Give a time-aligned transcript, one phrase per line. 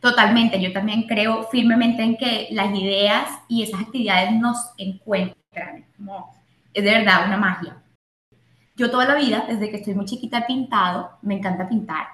[0.00, 6.34] Totalmente, yo también creo firmemente en que las ideas y esas actividades nos encuentran, como
[6.72, 7.76] es de verdad una magia.
[8.76, 12.06] Yo toda la vida, desde que estoy muy chiquita, he pintado, me encanta pintar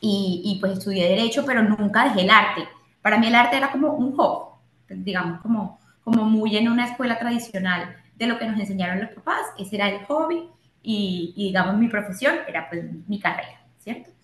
[0.00, 2.62] y, y pues estudié derecho, pero nunca dejé el arte.
[3.02, 4.54] Para mí el arte era como un hobby,
[4.88, 9.42] digamos, como, como muy en una escuela tradicional de lo que nos enseñaron los papás,
[9.58, 10.48] ese era el hobby
[10.82, 14.15] y, y digamos mi profesión era pues mi carrera, ¿cierto?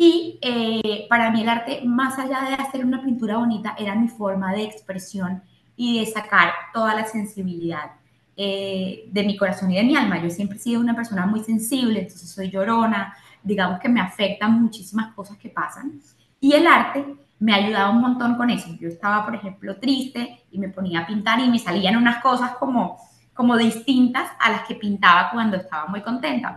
[0.00, 4.06] Y eh, para mí el arte, más allá de hacer una pintura bonita, era mi
[4.06, 5.42] forma de expresión
[5.76, 7.90] y de sacar toda la sensibilidad
[8.36, 10.22] eh, de mi corazón y de mi alma.
[10.22, 14.62] Yo siempre he sido una persona muy sensible, entonces soy llorona, digamos que me afectan
[14.62, 16.00] muchísimas cosas que pasan.
[16.40, 17.04] Y el arte
[17.40, 18.68] me ha ayudado un montón con eso.
[18.78, 22.52] Yo estaba, por ejemplo, triste y me ponía a pintar y me salían unas cosas
[22.52, 22.98] como,
[23.34, 26.56] como distintas a las que pintaba cuando estaba muy contenta.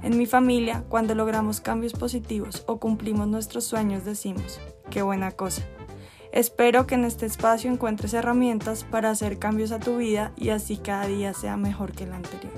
[0.00, 4.60] En mi familia, cuando logramos cambios positivos o cumplimos nuestros sueños, decimos,
[4.90, 5.62] qué buena cosa.
[6.30, 10.76] Espero que en este espacio encuentres herramientas para hacer cambios a tu vida y así
[10.76, 12.52] cada día sea mejor que el anterior.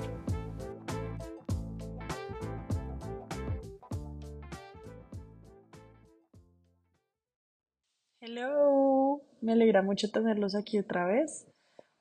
[8.19, 11.47] Hello, me alegra mucho tenerlos aquí otra vez,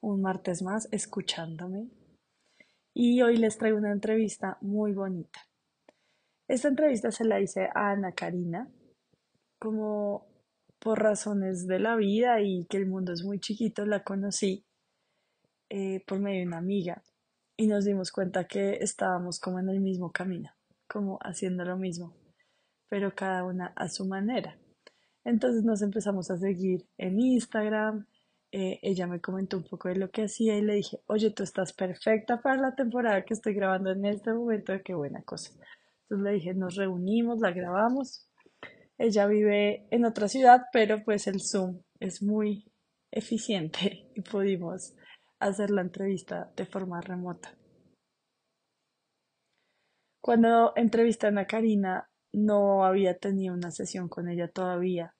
[0.01, 1.89] un martes más, escuchándome
[2.95, 5.41] y hoy les traigo una entrevista muy bonita.
[6.49, 8.69] Esta entrevista se la hice a Ana Karina,
[9.59, 10.27] como
[10.81, 14.65] por razones de la vida y que el mundo es muy chiquito, la conocí
[15.69, 17.03] eh, por medio de una amiga
[17.57, 20.51] y nos dimos cuenta que estábamos como en el mismo camino,
[20.89, 22.17] como haciendo lo mismo,
[22.89, 24.59] pero cada una a su manera.
[25.25, 28.07] Entonces nos empezamos a seguir en Instagram,
[28.53, 31.45] eh, ella me comentó un poco de lo que hacía y le dije, oye, tú
[31.45, 35.53] estás perfecta para la temporada que estoy grabando en este momento, qué buena cosa.
[36.03, 38.29] Entonces le dije, nos reunimos, la grabamos.
[38.99, 42.73] Ella vive en otra ciudad, pero pues el Zoom es muy
[43.13, 44.95] eficiente y pudimos
[45.39, 47.57] hacer la entrevista de forma remota.
[50.21, 55.15] Cuando entrevisté a Karina, no había tenido una sesión con ella todavía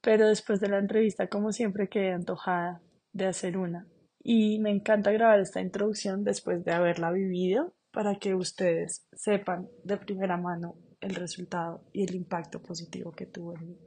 [0.00, 2.80] pero después de la entrevista, como siempre, quedé antojada
[3.12, 3.86] de hacer una.
[4.22, 9.96] Y me encanta grabar esta introducción después de haberla vivido para que ustedes sepan de
[9.96, 13.78] primera mano el resultado y el impacto positivo que tuvo en mí.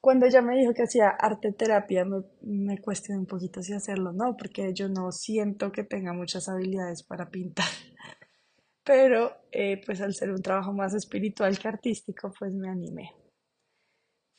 [0.00, 4.10] Cuando ella me dijo que hacía arte terapia, me, me cuestioné un poquito si hacerlo
[4.10, 7.66] o no, porque yo no siento que tenga muchas habilidades para pintar.
[8.84, 13.10] Pero, eh, pues al ser un trabajo más espiritual que artístico, pues me animé.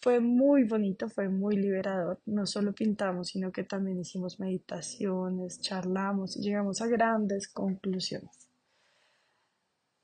[0.02, 2.20] Fue muy bonito, fue muy liberador.
[2.26, 8.50] No solo pintamos, sino que también hicimos meditaciones, charlamos y llegamos a grandes conclusiones.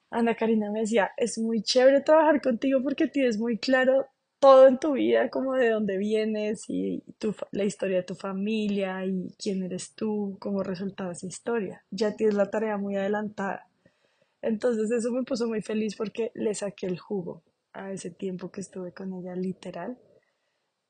[0.09, 4.05] Ana Karina me decía, es muy chévere trabajar contigo porque tienes muy claro
[4.39, 7.01] todo en tu vida, como de dónde vienes y
[7.51, 11.83] la historia de tu familia y quién eres tú como resultado esa historia.
[11.89, 13.69] Ya tienes la tarea muy adelantada.
[14.41, 17.43] Entonces eso me puso muy feliz porque le saqué el jugo
[17.75, 19.97] a ese tiempo que estuve con ella literal.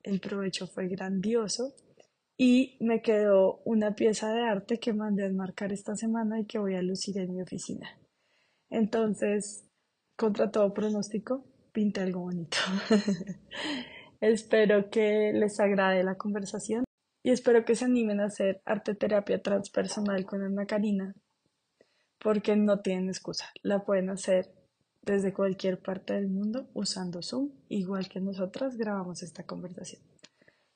[0.03, 1.73] El provecho fue grandioso
[2.37, 6.59] y me quedó una pieza de arte que mandé a enmarcar esta semana y que
[6.59, 7.89] voy a lucir en mi oficina.
[8.69, 9.67] Entonces,
[10.15, 12.57] contra todo pronóstico, pinté algo bonito.
[14.21, 16.83] espero que les agrade la conversación
[17.23, 21.15] y espero que se animen a hacer arte terapia transpersonal con Ana Karina
[22.19, 23.45] porque no tienen excusa.
[23.63, 24.54] La pueden hacer
[25.05, 30.01] desde cualquier parte del mundo usando Zoom, igual que nosotras grabamos esta conversación.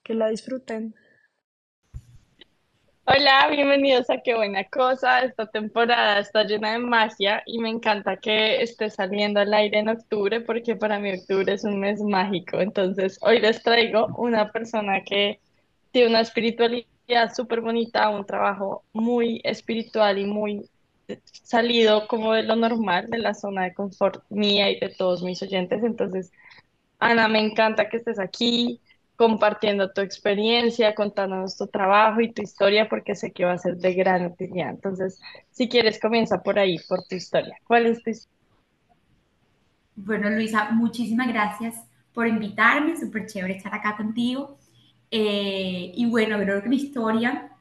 [0.03, 0.95] Que la disfruten.
[3.05, 5.21] Hola, bienvenidos a Qué Buena Cosa.
[5.21, 9.89] Esta temporada está llena de magia y me encanta que esté saliendo al aire en
[9.89, 12.61] octubre porque para mí octubre es un mes mágico.
[12.61, 15.39] Entonces, hoy les traigo una persona que
[15.91, 20.69] tiene una espiritualidad súper bonita, un trabajo muy espiritual y muy
[21.31, 25.41] salido como de lo normal, de la zona de confort mía y de todos mis
[25.41, 25.83] oyentes.
[25.83, 26.31] Entonces,
[26.99, 28.81] Ana, me encanta que estés aquí
[29.15, 33.75] compartiendo tu experiencia, contándonos tu trabajo y tu historia, porque sé que va a ser
[33.75, 34.69] de gran utilidad.
[34.69, 35.19] Entonces,
[35.51, 37.55] si quieres, comienza por ahí, por tu historia.
[37.65, 38.39] ¿Cuál es tu historia?
[39.95, 41.75] Bueno, Luisa, muchísimas gracias
[42.13, 44.57] por invitarme, súper chévere estar acá contigo.
[45.11, 47.51] Eh, y bueno, creo que mi historia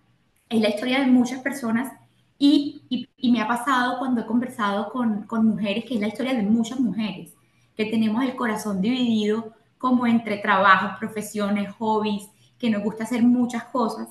[0.49, 1.93] es la historia de muchas personas
[2.39, 6.35] y, y, me ha pasado cuando he conversado con, con, mujeres, que es la historia
[6.35, 7.35] de muchas mujeres,
[7.77, 13.65] que tenemos el corazón dividido como entre trabajos, profesiones, hobbies, que nos gusta hacer muchas
[13.65, 14.09] cosas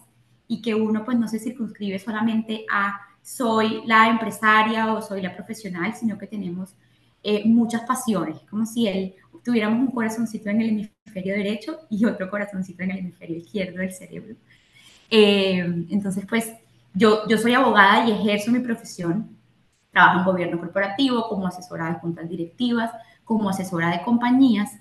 [0.48, 5.36] y que uno pues no se circunscribe solamente a soy la empresaria o soy la
[5.36, 6.74] profesional, sino que tenemos
[7.24, 12.30] eh, muchas pasiones, como si él, tuviéramos un corazoncito en el hemisferio derecho y otro
[12.30, 14.36] corazoncito en el hemisferio izquierdo del cerebro.
[15.10, 16.54] Eh, entonces, pues
[16.94, 19.38] yo, yo soy abogada y ejerzo mi profesión.
[19.92, 22.92] Trabajo en gobierno corporativo como asesora de juntas directivas,
[23.24, 24.72] como asesora de compañías.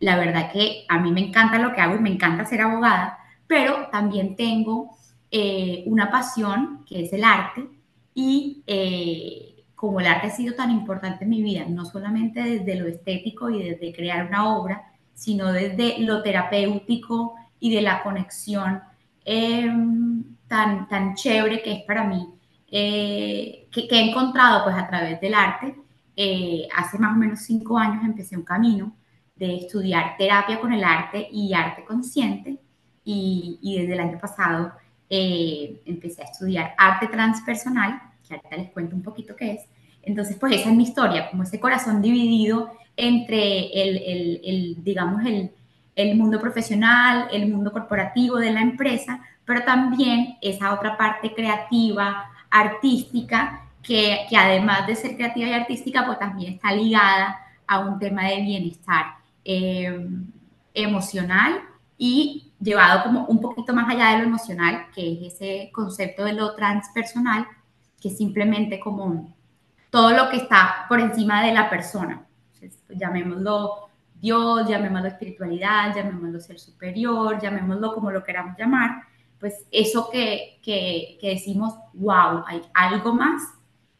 [0.00, 3.18] La verdad que a mí me encanta lo que hago y me encanta ser abogada,
[3.46, 4.96] pero también tengo
[5.30, 7.68] eh, una pasión que es el arte
[8.14, 12.76] y eh, como el arte ha sido tan importante en mi vida, no solamente desde
[12.76, 18.80] lo estético y desde crear una obra, sino desde lo terapéutico y de la conexión
[19.24, 22.28] em, tan, tan chévere que es para mí,
[22.70, 25.74] eh, que, he encontrado pues a través del arte.
[26.76, 28.94] hace más o menos cinco años empecé un camino
[29.34, 32.58] de estudiar terapia con el arte y arte consciente
[33.02, 34.72] y, y desde el año pasado
[35.08, 39.62] eh, empecé a estudiar arte transpersonal, que ahorita les cuento un poquito qué es.
[40.02, 45.24] Entonces, pues esa es mi historia, como ese corazón dividido entre el, el, el digamos,
[45.24, 45.50] el,
[45.96, 52.30] el mundo profesional, el mundo corporativo de la empresa, pero también esa otra parte creativa,
[52.50, 57.98] artística, que, que, además de ser creativa y artística, pues también está ligada a un
[57.98, 60.08] tema de bienestar eh,
[60.74, 61.60] emocional
[61.98, 66.32] y llevado como un poquito más allá de lo emocional, que es ese concepto de
[66.32, 67.46] lo transpersonal,
[68.00, 69.34] que es simplemente como
[69.90, 72.24] todo lo que está por encima de la persona.
[72.54, 79.02] Entonces, pues, llamémoslo Dios, llamémoslo espiritualidad, llamémoslo ser superior, llamémoslo como lo queramos llamar,
[79.42, 83.42] pues eso que, que, que decimos, wow, hay algo más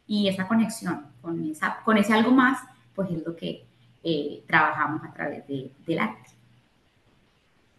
[0.07, 2.61] y esa conexión con, esa, con ese algo más,
[2.95, 3.65] pues es lo que
[4.05, 6.29] eh, trabajamos a través de, del arte.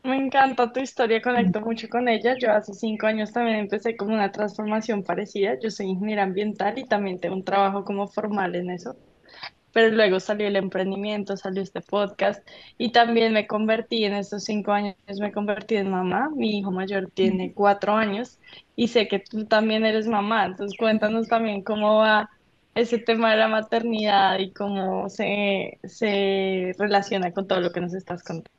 [0.02, 2.36] Me encanta tu historia, conecto mucho con ella.
[2.38, 5.58] Yo hace cinco años también empecé como una transformación parecida.
[5.58, 8.94] Yo soy ingeniera ambiental y también tengo un trabajo como formal en eso.
[9.74, 12.46] Pero luego salió el emprendimiento, salió este podcast
[12.78, 16.30] y también me convertí en estos cinco años, me convertí en mamá.
[16.34, 18.38] Mi hijo mayor tiene cuatro años
[18.76, 20.46] y sé que tú también eres mamá.
[20.46, 22.30] Entonces cuéntanos también cómo va
[22.74, 27.94] ese tema de la maternidad y cómo se, se relaciona con todo lo que nos
[27.94, 28.50] estás contando.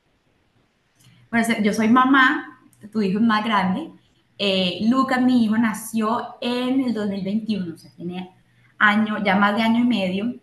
[1.32, 2.60] Bueno, yo soy mamá,
[2.92, 3.90] tu hijo es más grande.
[4.38, 8.32] Eh, Lucas, mi hijo, nació en el 2021, o sea, tiene
[8.78, 10.36] año, ya más de año y medio.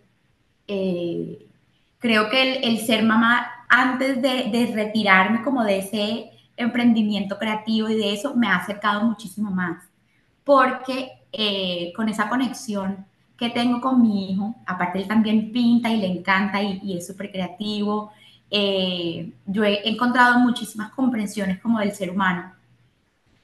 [0.74, 1.46] Eh,
[1.98, 8.14] creo que el, ser mamá, antes de, retirarme como de ese emprendimiento creativo y de
[8.14, 9.84] eso, me ha acercado muchísimo más,
[10.44, 15.98] porque eh, con esa conexión que tengo con mi hijo, aparte él también pinta y
[15.98, 18.12] le encanta y, es súper creativo,
[18.50, 22.52] eh, yo he encontrado muchísimas comprensiones como del ser humano,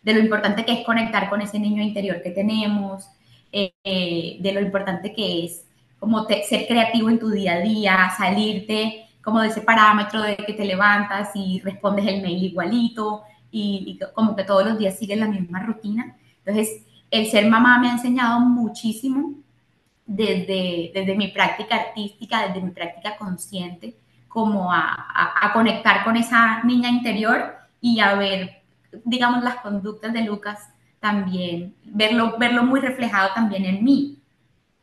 [0.03, 3.09] de lo importante que es conectar con ese niño interior que tenemos,
[3.53, 5.68] eh, de lo importante que es
[5.99, 10.55] como ser creativo en tu día a día, salirte como de ese parámetro de que
[10.55, 15.29] te levantas y respondes el mail igualito y, como que todos los días sigues la
[15.29, 16.17] misma rutina.
[16.44, 19.34] Entonces, el ser mamá me ha enseñado muchísimo
[20.06, 23.96] desde, desde mi práctica artística, desde mi práctica consciente,
[24.29, 28.63] como a, conectar con esa niña interior y a ver,
[29.05, 30.70] digamos, las conductas de Lucas
[31.01, 34.18] también, verlo, verlo muy reflejado también en mí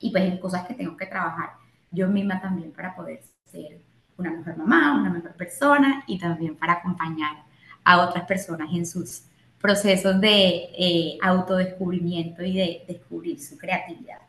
[0.05, 1.53] y pues en cosas que tengo que trabajar
[1.89, 3.79] yo misma también para poder ser
[4.17, 7.43] una mejor mamá, una mejor persona y también para acompañar
[7.83, 9.23] a otras personas en sus
[9.59, 14.19] procesos de eh, autodescubrimiento y de descubrir su creatividad.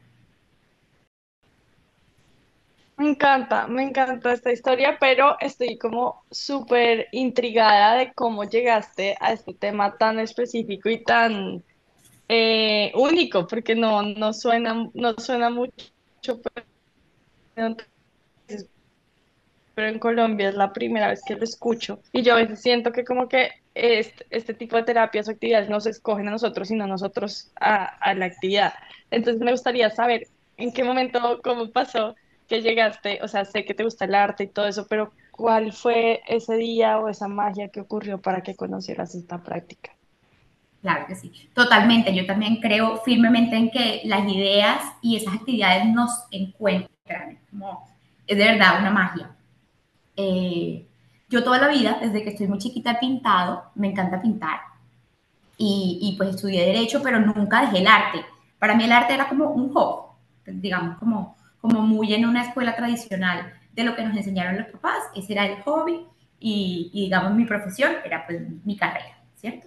[2.97, 9.33] Me encanta, me encanta esta historia, pero estoy como súper intrigada de cómo llegaste a
[9.33, 11.63] este tema tan específico y tan
[12.29, 15.73] eh, único, porque no, no, suena, no suena mucho,
[19.75, 22.93] pero, en Colombia es la primera vez que lo escucho y yo a veces siento
[22.93, 26.69] que como que este, este tipo de terapias o actividades no se escogen a nosotros,
[26.69, 28.73] sino nosotros a, a la actividad.
[29.11, 32.15] Entonces me gustaría saber en qué momento, cómo pasó
[32.49, 35.73] que llegaste, o sea, sé que te gusta el arte y todo eso, pero ¿cuál
[35.73, 39.96] fue ese día o esa magia que ocurrió para que conocieras esta práctica?
[40.87, 42.15] Claro que sí, totalmente.
[42.15, 47.85] Yo también creo firmemente en que las ideas y esas actividades nos encuentran, como
[48.25, 49.35] es de verdad una magia.
[50.17, 50.87] Eh,
[51.29, 54.61] yo toda la vida, desde que estoy muy chiquita, he pintado, me encanta pintar.
[55.59, 58.25] Y, y, pues estudié derecho, pero nunca dejé el arte.
[58.61, 60.13] Para mí el arte era como un hobby,
[60.47, 65.03] digamos, como, como muy en una escuela tradicional de lo que nos enseñaron los papás,
[65.17, 66.07] ese era el hobby
[66.39, 69.67] y, y digamos mi profesión era pues mi carrera, ¿cierto?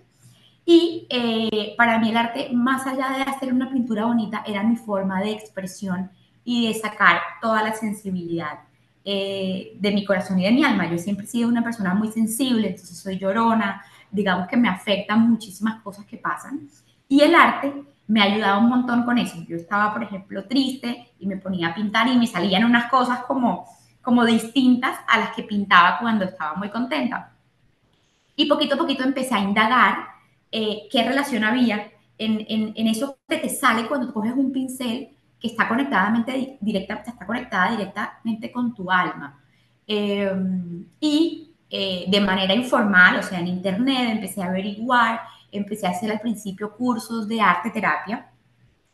[0.72, 4.76] Y eh, para mí el arte, más allá de hacer una pintura bonita, era mi
[4.76, 6.12] forma de expresión
[6.44, 8.60] y de sacar toda la sensibilidad
[9.04, 10.88] eh, de mi corazón y de mi alma.
[10.88, 15.28] Yo siempre he sido una persona muy sensible, entonces soy llorona, digamos que me afectan
[15.28, 16.70] muchísimas cosas que pasan.
[17.08, 17.74] Y el arte
[18.06, 19.44] me ha ayudado un montón con eso.
[19.48, 23.24] Yo estaba, por ejemplo, triste y me ponía a pintar y me salían unas cosas
[23.24, 23.66] como,
[24.04, 27.32] como distintas a las que pintaba cuando estaba muy contenta.
[28.36, 30.19] Y poquito a poquito empecé a indagar
[30.52, 35.48] eh, qué relación había en, en, eso que te sale cuando coges un pincel que
[35.48, 39.42] está conectadamente directa, está conectada directamente con tu alma.
[39.88, 40.32] Eh,
[41.00, 46.12] y eh, de manera informal, o sea, en internet, empecé a averiguar, empecé a hacer
[46.12, 48.30] al principio cursos de arte terapia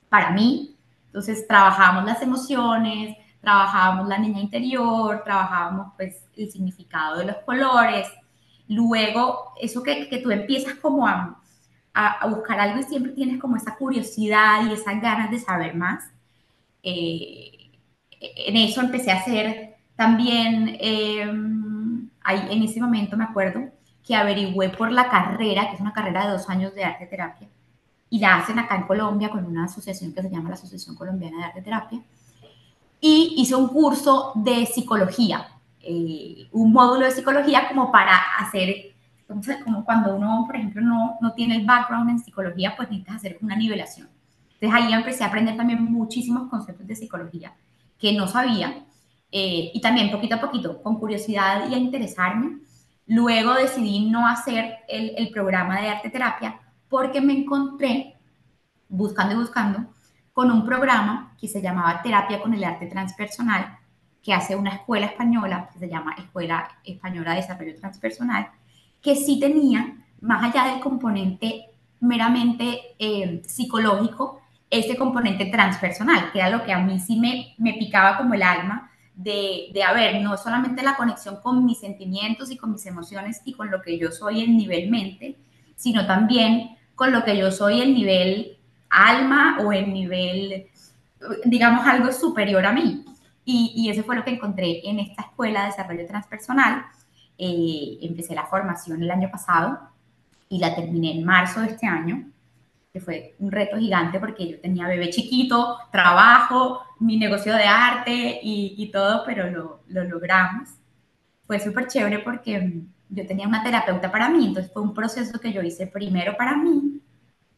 [0.08, 0.78] para mí.
[1.08, 8.08] Entonces, trabajábamos las emociones, trabajábamos la niña interior, trabajábamos pues el significado de los colores.
[8.68, 11.42] Luego, eso que, que tú empiezas como a,
[11.96, 16.04] a, buscar algo y siempre tienes como esa curiosidad y esas ganas de saber más.
[16.84, 17.72] Eh,
[18.20, 21.26] en eso empecé a hacer también, eh,
[22.24, 23.70] ahí, en ese momento me acuerdo
[24.06, 27.48] que averigüé por la carrera, que es una carrera de dos años de arte terapia,
[28.10, 31.38] y la hacen acá en Colombia con una asociación que se llama la Asociación Colombiana
[31.38, 32.02] de Arte Terapia,
[33.00, 35.48] y hice un curso de psicología,
[35.82, 38.95] eh, un módulo de psicología como para hacer
[39.28, 43.16] entonces, como cuando uno, por ejemplo, no, no tiene el background en psicología, pues necesitas
[43.16, 44.08] hacer una nivelación.
[44.54, 47.54] Entonces ahí empecé a aprender también muchísimos conceptos de psicología
[47.98, 48.86] que no sabía
[49.32, 52.60] eh, y también poquito a poquito, con curiosidad y a interesarme.
[53.08, 58.16] Luego decidí no hacer el, el programa de arte terapia porque me encontré
[58.88, 59.88] buscando y buscando
[60.34, 63.80] con un programa que se llamaba Terapia con el Arte Transpersonal,
[64.22, 68.50] que hace una escuela española que se llama Escuela Española de Desarrollo Transpersonal,
[69.06, 71.68] que sí tenía, más allá del componente
[72.00, 77.74] meramente eh, psicológico, ese componente transpersonal, que era lo que a mí sí me, me
[77.74, 82.58] picaba como el alma, de, de haber no solamente la conexión con mis sentimientos y
[82.58, 85.38] con mis emociones y con lo que yo soy en nivel mente,
[85.76, 88.58] sino también con lo que yo soy en nivel
[88.90, 90.66] alma o en nivel,
[91.46, 93.06] digamos, algo superior a mí.
[93.46, 96.86] Y, y eso fue lo que encontré en esta escuela de desarrollo transpersonal,
[97.38, 99.80] eh, empecé la formación el año pasado
[100.50, 102.30] y la terminé en marzo de este año,
[102.94, 108.40] que fue un reto gigante porque yo tenía bebé chiquito, trabajo, mi negocio de arte
[108.42, 110.70] y, y todo, pero lo, lo logramos.
[111.46, 115.52] Fue súper chévere porque yo tenía una terapeuta para mí, entonces fue un proceso que
[115.52, 117.02] yo hice primero para mí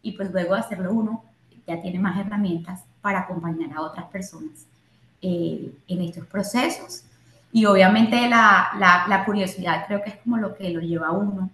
[0.01, 1.23] y pues luego de hacerlo uno
[1.65, 4.65] ya tiene más herramientas para acompañar a otras personas
[5.21, 7.03] eh, en estos procesos
[7.51, 11.49] y obviamente la, la, curiosidad creo que es como lo que lo lleva a uno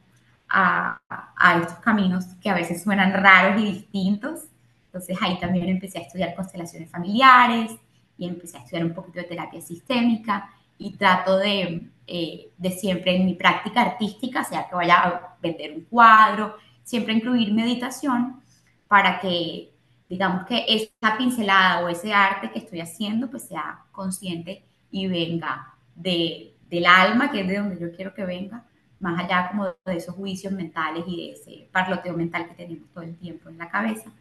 [0.49, 4.41] a, a, estos caminos que a veces suenan raros y distintos.
[4.87, 7.71] Entonces ahí también empecé a estudiar constelaciones familiares
[8.17, 13.15] y empecé a estudiar un poquito de terapia sistémica y trato de, eh, de siempre
[13.15, 18.41] en mi práctica artística, sea que vaya a vender un cuadro, siempre incluir meditación
[18.87, 19.71] para que
[20.09, 25.72] digamos que esa pincelada o ese arte que estoy haciendo pues sea consciente y venga
[25.95, 28.65] de, del alma, que es de donde yo quiero que venga,
[28.99, 33.03] más allá como de esos juicios mentales y de ese parloteo mental que tenemos todo
[33.03, 34.11] el tiempo en la cabeza,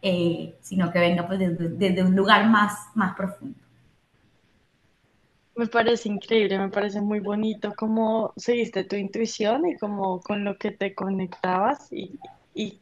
[0.00, 3.58] eh, sino que venga pues desde, desde, un lugar más, más profundo.
[5.56, 10.56] Me parece increíble, me parece muy bonito cómo seguiste tu intuición y cómo con lo
[10.56, 12.16] que te conectabas y,
[12.54, 12.80] y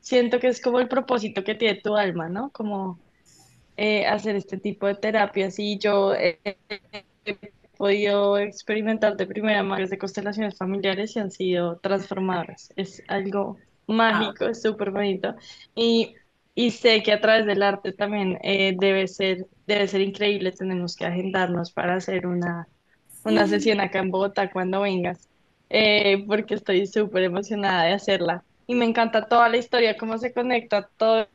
[0.00, 2.50] siento que es como el propósito que tiene tu alma, ¿no?
[2.50, 3.00] Como
[3.76, 6.38] eh, hacer este tipo de terapias y yo eh,
[7.30, 12.72] he podido experimentar de primera mano de constelaciones familiares y han sido transformadoras.
[12.76, 13.56] Es algo
[13.86, 15.34] mágico, es súper bonito.
[15.74, 16.14] Y,
[16.54, 20.52] y, sé que a través del arte también eh, debe, ser, debe ser increíble.
[20.52, 22.68] Tenemos que agendarnos para hacer una,
[23.24, 25.28] una sesión acá en Bogotá cuando vengas,
[25.68, 28.44] eh, porque estoy súper emocionada de hacerla.
[28.66, 31.26] Y me encanta toda la historia, cómo se conecta todo,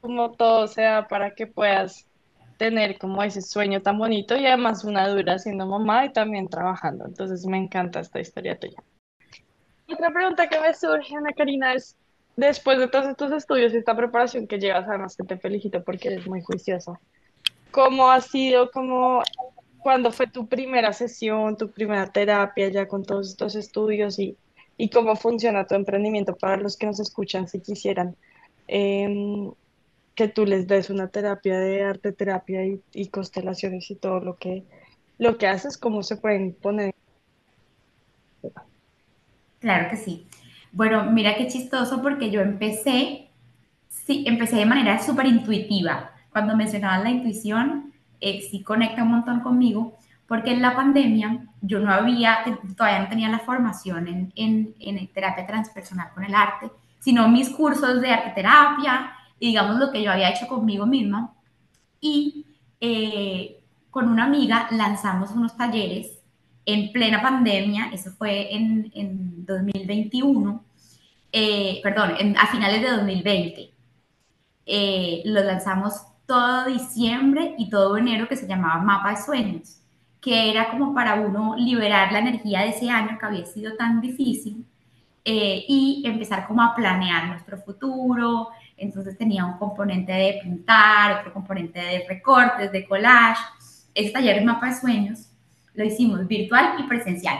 [0.00, 2.06] cómo todo sea para que puedas
[2.64, 7.04] tener como ese sueño tan bonito y además una dura siendo mamá y también trabajando.
[7.04, 8.82] Entonces me encanta esta historia tuya.
[9.92, 11.94] Otra pregunta que me surge, Ana Karina, es,
[12.36, 16.08] después de todos estos estudios y esta preparación que llevas, además que te felicito porque
[16.08, 16.98] eres muy juiciosa,
[17.70, 19.22] ¿cómo ha sido como
[19.80, 24.38] ¿cuándo fue tu primera sesión, tu primera terapia ya con todos estos estudios y,
[24.78, 28.16] y cómo funciona tu emprendimiento para los que nos escuchan si quisieran
[28.68, 29.52] em,
[30.14, 34.64] que tú les des una terapia de arte, terapia y, constelaciones y todo lo que,
[35.18, 36.94] lo que haces, cómo se pueden poner?
[39.60, 40.26] Claro que sí.
[40.72, 43.28] Bueno, mira qué chistoso porque yo empecé,
[43.88, 46.12] sí, empecé de manera súper intuitiva.
[46.30, 51.80] Cuando mencionaban la intuición, eh, sí conecta un montón conmigo, porque en la pandemia yo
[51.80, 52.38] no había,
[52.76, 58.00] todavía no tenía la formación en, en, terapia transpersonal con el arte, sino mis cursos
[58.00, 59.12] de arte terapia
[59.46, 61.34] digamos lo que yo había hecho conmigo misma.
[62.00, 62.46] Y
[62.80, 63.60] eh,
[63.90, 66.18] con una amiga lanzamos unos talleres
[66.66, 70.64] en plena pandemia, eso fue en, en 2021,
[71.32, 73.70] eh, perdón, a finales de 2020.
[74.66, 75.94] Eh, lo lanzamos
[76.26, 79.78] todo diciembre y todo enero que se llamaba Mapa de Sueños,
[80.20, 84.00] que era como para uno liberar la energía de ese año que había sido tan
[84.00, 84.64] difícil
[85.24, 88.48] eh, y empezar como a planear nuestro futuro.
[88.76, 93.40] Entonces tenía un componente de pintar, otro componente de recortes, de collage.
[93.94, 95.30] Este taller de Mapa de Sueños
[95.74, 97.38] lo hicimos virtual y presencial.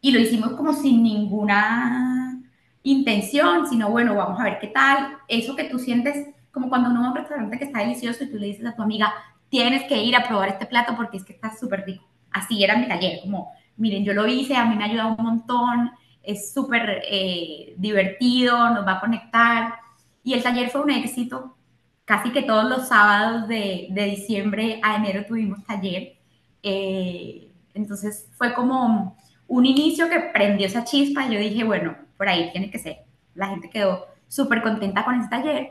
[0.00, 2.42] Y lo hicimos como sin ninguna
[2.82, 5.18] intención, sino bueno, vamos a ver qué tal.
[5.28, 8.30] Eso que tú sientes como cuando uno va a un restaurante que está delicioso y
[8.30, 9.12] tú le dices a tu amiga,
[9.48, 12.06] tienes que ir a probar este plato porque es que está súper rico.
[12.30, 15.24] Así era mi taller, como, miren, yo lo hice, a mí me ha ayudado un
[15.24, 15.90] montón,
[16.22, 19.74] es súper eh, divertido, nos va a conectar.
[20.24, 21.56] Y el taller fue un éxito.
[22.04, 26.16] Casi que todos los sábados de, diciembre a enero tuvimos taller.
[26.62, 29.16] Eh, entonces fue como
[29.48, 32.98] un inicio que prendió esa chispa y yo dije, bueno, por ahí tiene que ser.
[33.34, 35.70] La gente quedó súper contenta con ese taller.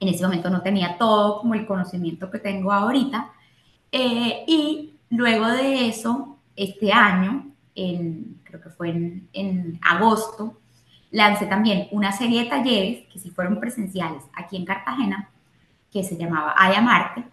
[0.00, 3.30] En ese momento no tenía todo como el conocimiento que tengo ahorita.
[3.90, 8.90] Eh, y luego de eso, este año, en, creo que fue
[9.32, 10.61] en agosto,
[11.12, 15.28] lancé también una serie de talleres que sí fueron presenciales aquí en Cartagena,
[15.92, 17.24] que se llamaba Ay Marte,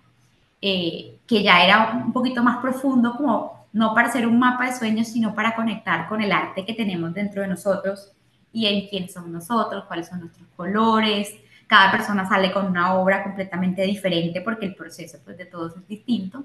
[0.62, 4.78] eh, que ya era un poquito más profundo, como no para hacer un mapa de
[4.78, 8.12] sueños, sino para conectar con el arte que tenemos dentro de nosotros
[8.52, 11.34] y en quiénes somos nosotros, cuáles son nuestros colores.
[11.68, 15.88] Cada persona sale con una obra completamente diferente porque el proceso pues, de todos es
[15.88, 16.44] distinto.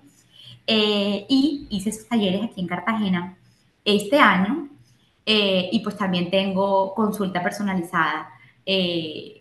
[0.66, 3.36] Eh, y hice esos talleres aquí en Cartagena
[3.84, 4.68] este año
[5.26, 8.30] eh, y pues también tengo consulta personalizada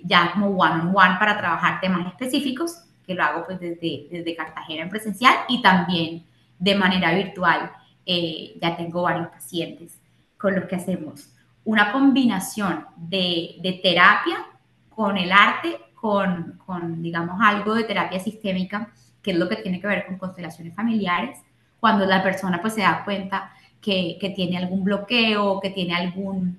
[0.03, 4.35] ya como one on one para trabajar temas específicos que lo hago pues desde, desde
[4.35, 6.25] Cartagena en presencial y también
[6.59, 7.71] de manera virtual.
[8.05, 9.97] Eh, ya tengo varios pacientes
[10.37, 11.29] con los que hacemos
[11.63, 14.45] una combinación de, de terapia
[14.89, 18.91] con el arte, con, con, digamos, algo de terapia sistémica,
[19.21, 21.39] que es lo que tiene que ver con constelaciones familiares,
[21.79, 26.57] cuando la persona pues se da cuenta que, que tiene algún bloqueo, que tiene algún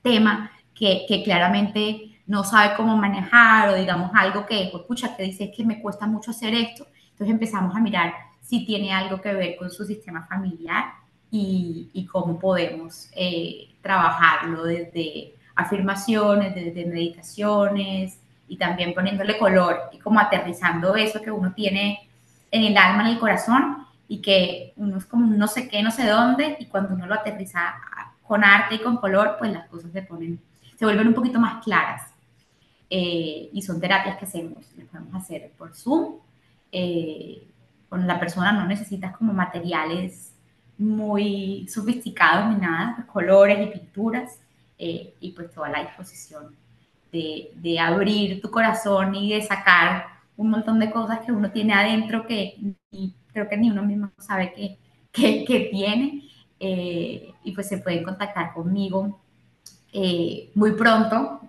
[0.00, 5.50] tema que, que claramente no sabe cómo manejar o digamos algo que, pues, que dice
[5.50, 9.56] que me cuesta mucho hacer esto, entonces empezamos a mirar si tiene algo que ver
[9.56, 10.94] con su sistema familiar
[11.30, 19.98] y, y cómo podemos eh, trabajarlo desde afirmaciones, desde meditaciones y también poniéndole color y
[19.98, 22.08] como aterrizando eso que uno tiene
[22.50, 25.90] en el alma, en el corazón y que uno es como no sé qué, no
[25.90, 27.76] sé dónde y cuando uno lo aterriza
[28.22, 30.38] con arte y con color, pues las cosas se ponen,
[30.76, 32.12] se vuelven un poquito más claras.
[32.90, 36.16] Eh, y son terapias que hacemos, las podemos hacer por Zoom.
[36.70, 37.48] Eh,
[37.88, 40.34] con la persona no necesitas como materiales
[40.76, 44.40] muy sofisticados ni nada, colores y pinturas,
[44.78, 46.54] eh, y pues toda la disposición
[47.10, 50.04] de, de, abrir tu corazón y de sacar
[50.36, 52.74] un montón de cosas que uno tiene adentro que
[53.32, 54.78] creo que ni uno mismo sabe que,
[55.10, 56.22] que, que tiene,
[56.58, 59.20] y pues se pueden contactar conmigo
[60.54, 61.40] muy pronto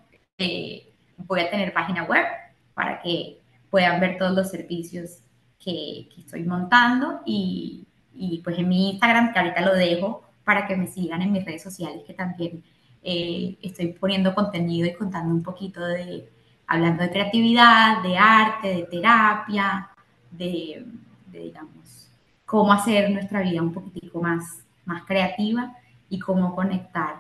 [1.18, 2.26] voy a tener página web
[2.74, 5.20] para que puedan ver todos los servicios
[5.60, 10.76] que, estoy montando y, y, pues en mi Instagram, que ahorita lo dejo para que
[10.76, 12.64] me sigan en mis redes sociales, que también
[13.02, 16.28] eh, estoy poniendo contenido y contando un poquito de,
[16.68, 19.90] hablando de creatividad, de arte, de terapia,
[20.32, 20.86] de,
[21.34, 22.10] de digamos,
[22.46, 25.76] cómo hacer nuestra vida un poquitico más, más creativa
[26.10, 27.16] y cómo conectar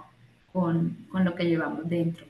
[0.54, 2.26] con, con lo que llevamos dentro.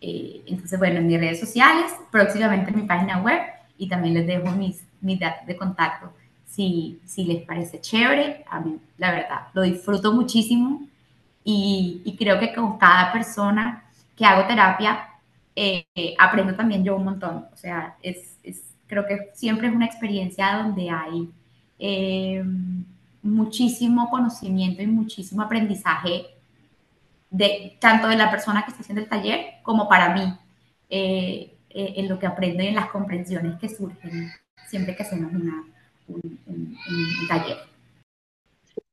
[0.00, 3.40] Eh, entonces, bueno, en mis redes sociales, próximamente en mi página web
[3.76, 6.12] y también les dejo mis, mis datos de contacto
[6.46, 8.44] si, si les parece chévere.
[8.48, 10.88] A mí, la verdad, lo disfruto muchísimo
[11.44, 13.84] y, y creo que con cada persona
[14.16, 15.08] que hago terapia,
[15.56, 15.84] eh,
[16.18, 17.46] aprendo también yo un montón.
[17.52, 18.29] O sea, es,
[18.90, 21.30] creo que siempre es una experiencia donde hay
[21.78, 22.42] eh,
[23.22, 26.26] muchísimo conocimiento y muchísimo aprendizaje
[27.30, 30.34] de tanto de la persona que está haciendo el taller como para mí
[30.90, 34.28] eh, eh, en lo que aprendo y en las comprensiones que surgen
[34.66, 35.64] siempre que hacemos una,
[36.08, 36.76] un
[37.28, 37.58] taller.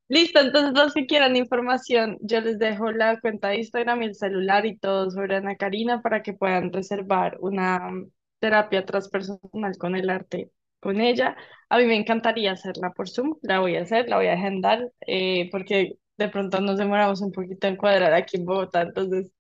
[0.10, 4.16] Listo, entonces los que quieran información, yo les dejo la cuenta de Instagram y el
[4.16, 7.92] celular y todo sobre Ana Karina para que puedan reservar una
[8.40, 11.36] terapia transpersonal con el arte con ella.
[11.70, 14.92] A mí me encantaría hacerla por Zoom, la voy a hacer, la voy a agendar,
[15.08, 19.32] eh, porque de pronto nos demoramos un poquito en cuadrar aquí en Bogotá, entonces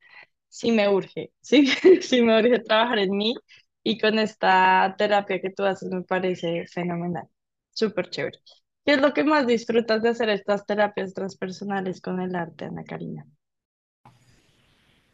[0.50, 1.68] sí me urge, sí,
[2.02, 3.36] sí me urge trabajar en mí
[3.84, 7.28] y con esta terapia que tú haces me parece fenomenal,
[7.72, 8.40] súper chévere.
[8.86, 12.84] ¿Qué es lo que más disfrutas de hacer estas terapias transpersonales con el arte, Ana
[12.84, 13.26] Karina?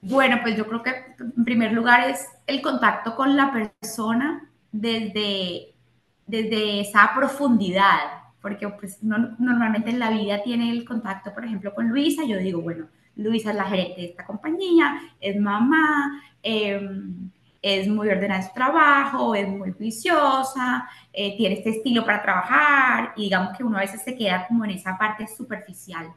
[0.06, 5.76] Bueno, pues yo creo que en primer lugar es el contacto con la persona desde,
[6.28, 8.00] desde esa profundidad,
[8.42, 12.62] porque pues normalmente en la vida tiene el contacto, por ejemplo, con Luisa, yo digo,
[12.62, 17.30] bueno, Luisa es la gerente de esta compañía, es mamá, em,
[17.62, 23.14] es muy ordenada en su trabajo, es muy juiciosa, eh, tiene este estilo para trabajar
[23.16, 26.12] y digamos que uno a veces se queda como en esa parte superficial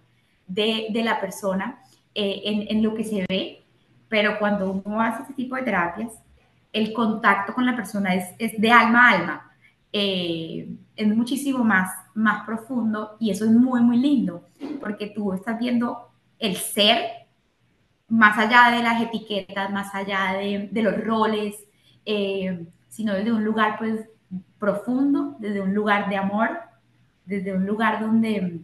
[0.49, 1.81] de, de la persona,
[2.16, 3.66] eh, en, en, lo que se ve,
[4.09, 6.12] pero cuando uno hace este tipo de terapias,
[6.73, 9.51] el contacto con la persona es, es de alma a alma,
[9.92, 14.45] eh, es muchísimo más, más profundo y eso es muy, muy lindo,
[14.81, 17.27] porque tú estás viendo el ser
[18.09, 21.57] más allá de las etiquetas, más allá de, de los roles,
[22.05, 24.09] eh, sino desde un lugar pues
[24.59, 26.51] profundo, desde un lugar de amor,
[27.25, 28.61] desde un lugar donde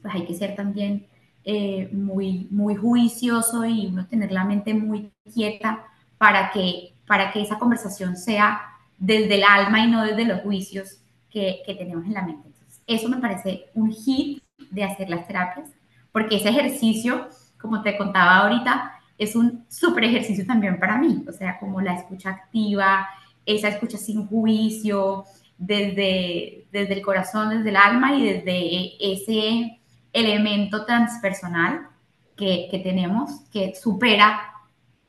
[0.00, 1.06] pues, hay que ser también
[1.44, 5.84] eh, muy, muy juicioso y uno tener la mente muy quieta
[6.18, 8.60] para que, para que esa conversación sea
[8.98, 10.98] desde el alma y no desde los juicios
[11.30, 12.48] que, tenemos en la mente.
[12.86, 15.70] Eso me parece un hit de hacer las terapias,
[16.12, 17.28] porque ese ejercicio
[17.62, 21.94] como te contaba ahorita, es un súper ejercicio también para mí, o sea, como la
[21.94, 23.06] escucha activa,
[23.46, 25.24] esa escucha sin juicio,
[25.56, 29.80] desde, desde el corazón, desde el alma y desde ese
[30.12, 31.88] elemento transpersonal
[32.36, 34.52] que, que tenemos, que supera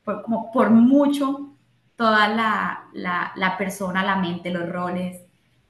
[0.04, 1.50] por, como por mucho
[1.96, 5.20] toda la, la, la, persona, la mente, los roles,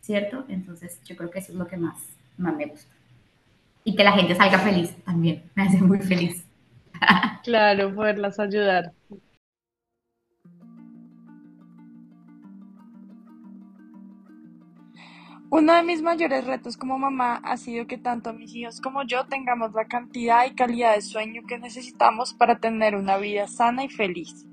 [0.01, 0.45] ¿cierto?
[0.49, 1.97] Entonces yo creo que eso es lo que más,
[2.39, 2.93] más me gusta.
[3.85, 6.45] Y que la gente salga feliz también, me hace muy feliz.
[7.43, 8.93] Claro, poderlas ayudar.
[15.57, 19.27] Uno de mis mayores retos como mamá ha sido que tanto mis hijos como yo
[19.27, 23.89] tengamos la cantidad y calidad de sueño que necesitamos para tener una vida sana y
[23.89, 24.49] feliz.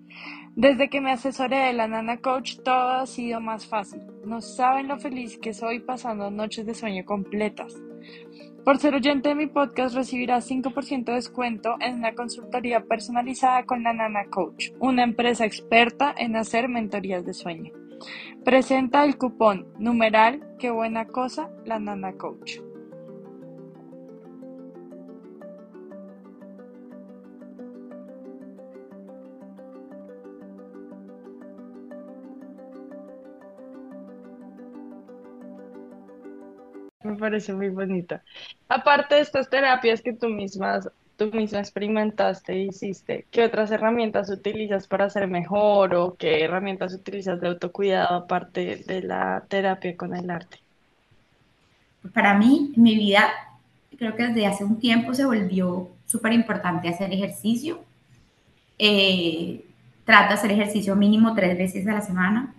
[0.55, 4.03] Desde que me asesoré de la Nana Coach todo ha sido más fácil.
[4.27, 7.73] No saben lo feliz que soy pasando noches de sueño completas.
[8.63, 13.81] Por ser oyente de mi podcast recibirás 5% de descuento en una consultoría personalizada con
[13.81, 17.80] la Nana Coach, una empresa experta en hacer mentorías de sueño.
[18.43, 22.59] Presenta el cupón numeral Qué buena cosa, la Nana Coach.
[37.03, 38.23] Me parece muy bonita.
[38.69, 40.87] Aparte de estas terapias que tú mismas,
[41.29, 46.93] tú misma experimentaste e hiciste, ¿qué otras herramientas utilizas para ser mejor o qué herramientas
[46.93, 50.57] utilizas de autocuidado aparte de la terapia con el arte?
[52.13, 53.29] Para mí, mi vida,
[53.99, 57.79] creo que desde hace un tiempo se volvió súper importante hacer ejercicio.
[58.79, 59.63] Eh,
[60.03, 62.55] trato de hacer ejercicio mínimo tres veces a la semana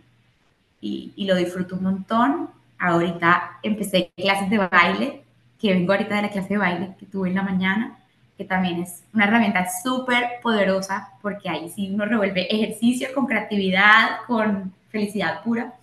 [0.80, 2.48] y, y lo disfruto un montón
[2.78, 5.22] Ahorita empecé clases de baile,
[5.60, 8.01] que vengo ahorita de la clase de baile que tuve en la mañana,
[8.42, 14.22] que también es una herramienta súper poderosa porque ahí sí uno revuelve ejercicio con creatividad,
[14.26, 15.74] con felicidad pura.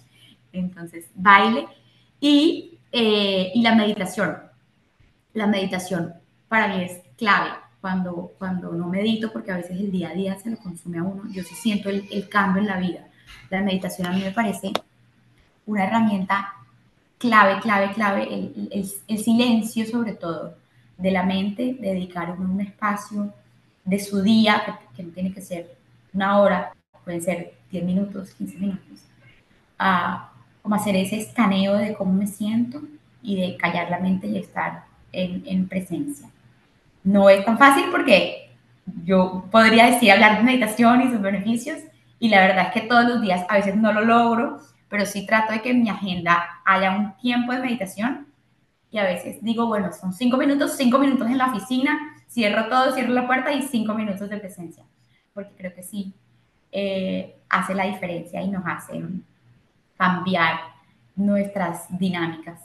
[0.51, 1.67] Entonces, baile
[2.19, 4.37] y, eh, y la meditación.
[5.33, 6.13] La meditación
[6.49, 10.37] para mí es clave cuando, cuando no medito, porque a veces el día a día
[10.37, 11.23] se lo consume a uno.
[11.31, 13.07] Yo sí siento el, el cambio en la vida.
[13.49, 14.73] La meditación a mí me parece
[15.65, 16.55] una herramienta
[17.19, 20.55] clave, clave, clave, el, el, silencio sobre todo
[20.99, 23.33] de la mente, dedicar un espacio
[23.85, 25.75] de su día, que, no tiene que ser
[26.13, 28.99] una hora, pueden ser 10 minutos, 15 minutos,
[29.79, 30.31] a
[30.61, 32.81] como hacer ese escaneo de cómo me siento
[33.23, 36.29] y de callar la mente y estar en, en presencia.
[37.03, 38.51] No es tan fácil porque
[39.05, 41.79] yo podría decir hablar de meditación y sus beneficios
[42.19, 44.59] y la verdad es que todos los días a veces no lo logro
[44.89, 48.27] pero sí trato de que en mi agenda haya un tiempo de meditación
[48.91, 52.93] y a veces digo, bueno, son cinco minutos, cinco minutos en la oficina, cierro todo,
[52.93, 54.83] cierro la puerta y cinco minutos de presencia,
[55.33, 56.13] porque creo que sí,
[56.71, 59.03] eh, hace la diferencia y nos hace
[59.97, 60.59] cambiar
[61.15, 62.61] nuestras dinámicas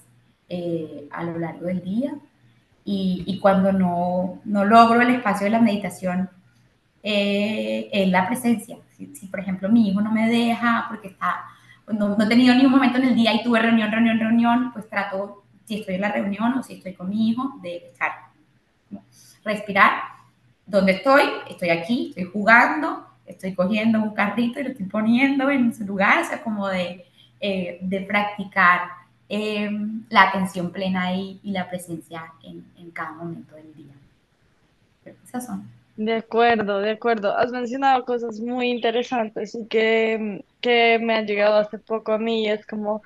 [0.48, 2.14] eh, a lo largo del día.
[2.87, 6.28] Y, y cuando no, no, logro el espacio de la meditación,
[7.02, 8.76] eh, la presencia.
[8.96, 11.44] Si, si, por ejemplo, mi hijo no me deja porque está,
[11.88, 14.70] no, no he tenido ni un momento en el día y tuve reunión, reunión, reunión,
[14.72, 18.12] pues trato si estoy en la reunión o si estoy con mi hijo, de estar,
[19.44, 20.03] respirar.
[20.66, 21.22] ¿Dónde estoy?
[21.48, 26.22] Estoy aquí, estoy jugando, estoy cogiendo un carrito y lo estoy poniendo en su lugar,
[26.22, 27.05] o sea, como de,
[27.40, 28.88] eh, de practicar
[29.29, 29.70] eh,
[30.11, 33.94] la atención plena y, y la presencia en, en, cada momento del día.
[35.24, 35.68] esas son.
[35.96, 37.37] De acuerdo, de acuerdo.
[37.37, 42.48] Has mencionado cosas muy interesantes y que, que me han llegado hace poco a mí.
[42.48, 43.03] Es como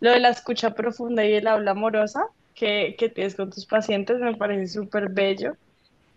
[0.00, 4.18] lo de la escucha profunda y el habla amorosa que, que tienes con tus pacientes
[4.18, 5.56] me parece súper bello.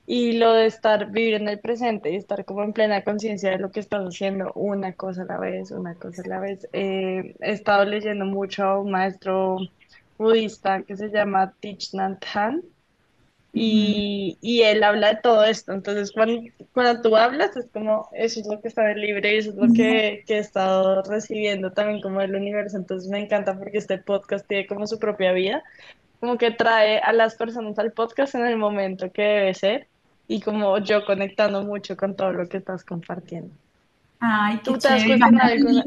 [0.07, 3.59] Y lo de estar, vivir en el presente y estar como en plena conciencia de
[3.59, 6.67] lo que estás haciendo, una cosa a la vez, una cosa a la vez.
[6.73, 9.57] Eh, he estado leyendo mucho a un maestro
[10.17, 12.63] budista que se llama Thich Nhat Hanh
[13.53, 15.73] y, y, él habla de todo esto.
[15.73, 16.41] Entonces, cuando,
[16.73, 19.49] cuando, tú hablas, es como, eso es lo que está en el libro y eso
[19.49, 22.77] es lo que, que, he estado recibiendo también como del universo.
[22.77, 25.63] Entonces, me encanta porque este podcast tiene como su propia vida,
[26.21, 29.87] como que trae a las personas al podcast en el momento que debe ser
[30.27, 33.53] y como yo conectando mucho con todo lo que estás compartiendo.
[34.21, 35.83] Ay, qué ¿Tú te has cuestionado alguna?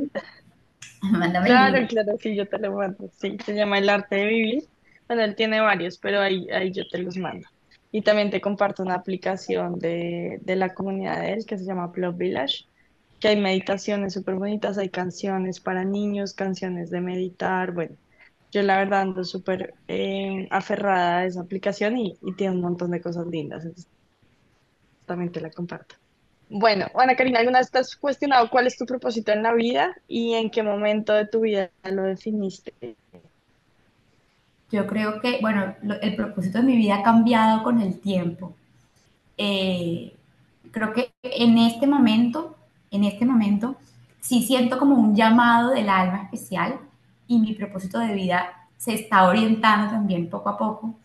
[1.45, 3.11] Claro, claro, sí, yo te lo mando.
[3.19, 4.65] Sí, se llama El arte de vivir.
[5.07, 7.47] Bueno, él tiene varios, pero ahí, ahí yo te los mando.
[7.95, 11.93] Y también te comparto una aplicación de, de la comunidad de él que se llama
[11.93, 12.65] Plug Village,
[13.21, 17.71] que hay meditaciones súper bonitas, hay canciones para niños, canciones de meditar.
[17.71, 17.95] Bueno,
[18.51, 22.91] yo la verdad ando súper eh, aferrada a esa aplicación y, y, tiene un montón
[22.91, 23.65] de cosas lindas.
[23.65, 23.89] Entonces,
[25.07, 25.95] también te la comparto.
[26.49, 29.95] Bueno, Ana Karina, ¿alguna vez te has cuestionado cuál es tu propósito en la vida
[30.09, 32.75] y en qué momento de tu vida lo definiste?
[34.75, 38.57] Yo creo que, bueno, el propósito de mi vida ha cambiado con el tiempo.
[39.39, 40.17] Eh,
[40.73, 42.57] creo que en este momento,
[42.91, 43.77] en este momento,
[44.19, 46.81] sí siento como un llamado del alma especial
[47.29, 50.97] y mi propósito de vida se está orientando también poco a poco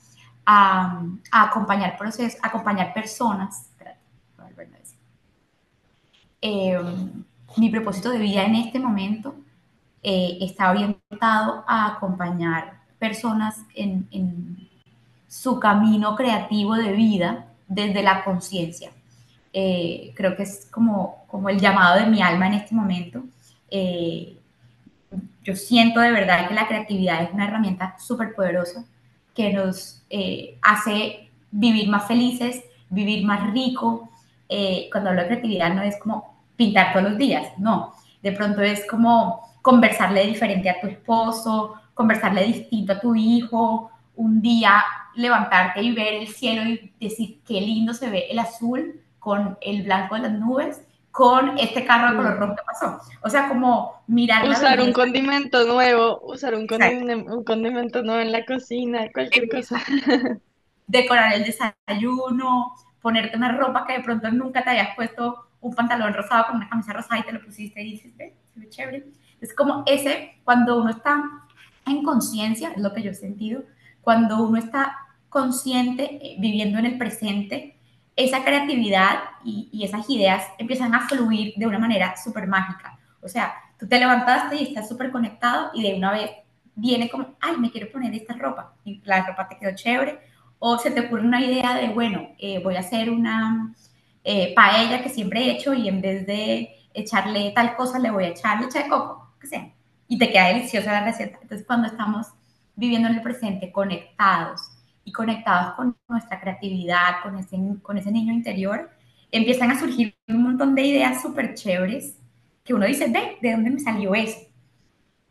[0.47, 3.69] a, a acompañar procesos, acompañar personas.
[6.41, 6.79] Eh,
[7.57, 9.35] mi propósito de vida en este momento
[10.01, 14.67] eh, está orientado a acompañar personas en,
[15.27, 18.89] su camino creativo de vida desde la conciencia.
[19.53, 23.23] Eh, creo que es como, como el llamado de mi alma en este momento.
[23.69, 24.35] Eh,
[25.43, 28.85] yo siento de verdad que la creatividad es una herramienta súper poderosa
[29.35, 34.09] que nos eh, hace vivir más felices, vivir más rico.
[34.91, 37.93] Cuando hablo de creatividad no es como pintar todos los días, no.
[38.23, 44.41] De pronto es como conversarle diferente a tu esposo, conversarle distinto a tu hijo, un
[44.41, 44.85] día
[45.15, 49.83] levantarte y ver el cielo y decir qué lindo se ve el azul con el
[49.83, 50.81] blanco de las nubes,
[51.11, 53.01] con este carro de color rojo que pasó.
[53.21, 54.47] O sea, como mirar.
[54.47, 59.81] Usar un condimento nuevo, usar un condimento, un condimento nuevo en la cocina, cualquier cosa.
[60.87, 66.13] Decorar el desayuno, ponerte una ropa que de pronto nunca te hayas puesto un pantalón
[66.13, 69.05] rosado con una camisa rosada y te lo pusiste y dices, ve, se ve chévere.
[69.41, 71.23] Es como ese, cuando uno está
[71.91, 73.63] en conciencia, es lo que yo he sentido,
[74.01, 74.97] cuando uno está
[75.29, 77.77] consciente, eh, viviendo en el presente,
[78.15, 82.99] esa creatividad y, esas ideas empiezan a fluir de una manera súper mágica.
[83.21, 86.31] O sea, tú te levantaste y estás súper conectado y de una vez
[86.75, 90.19] viene como, ay, me quiero poner esta ropa y la ropa te quedó chévere.
[90.59, 93.73] O se te ocurre una idea de, bueno, eh, voy a hacer una
[94.25, 98.25] eh, paella que siempre he hecho y en vez de echarle tal cosa le voy
[98.25, 99.71] a echar leche de coco, que sea
[100.09, 101.37] y te queda deliciosa la receta.
[101.41, 102.27] Entonces, cuando estamos
[102.75, 104.59] viviendo en el presente, conectados
[105.05, 108.89] y conectados con nuestra creatividad, con ese, con ese niño interior,
[109.31, 112.17] empiezan a surgir un montón de ideas súper chéveres
[112.63, 114.39] que uno dice, ve, ¿de dónde me salió eso?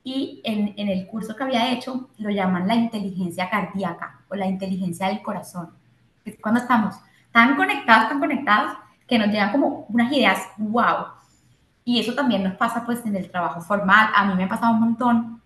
[0.05, 4.47] Y en, en, el curso que había hecho lo llaman la inteligencia cardíaca o la
[4.47, 5.71] inteligencia del corazón.
[6.25, 6.95] Es cuando estamos
[7.33, 8.73] tan conectados, tan conectados,
[9.09, 11.07] que nos llegan como unas ideas, wow,
[11.89, 14.11] y eso también nos pasa pues en el trabajo formal.
[14.15, 15.41] A mí me ha pasado un montón,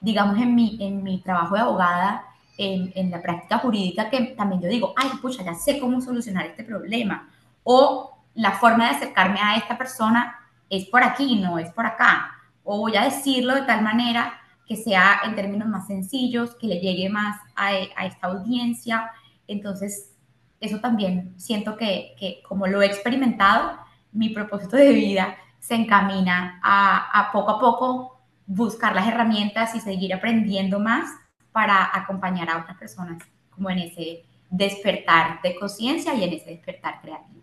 [0.00, 2.24] digamos, en mi, en mi trabajo de abogada,
[2.56, 6.46] en, en la práctica jurídica, que también yo digo, ay, pucha, ya sé cómo solucionar
[6.46, 7.28] este problema.
[7.62, 10.34] O la forma de acercarme a esta persona
[10.70, 12.30] es por aquí, no es por acá.
[12.64, 16.80] O voy a decirlo de tal manera que sea en términos más sencillos, que le
[16.80, 19.10] llegue más a, esta audiencia.
[19.46, 20.16] Entonces,
[20.58, 23.78] eso también siento que, que, como lo he experimentado,
[24.12, 29.80] mi propósito de vida se encamina a, a poco a poco buscar las herramientas y
[29.80, 31.08] seguir aprendiendo más
[31.52, 37.00] para acompañar a otras personas como en ese despertar de conciencia y en ese despertar
[37.00, 37.40] creativo.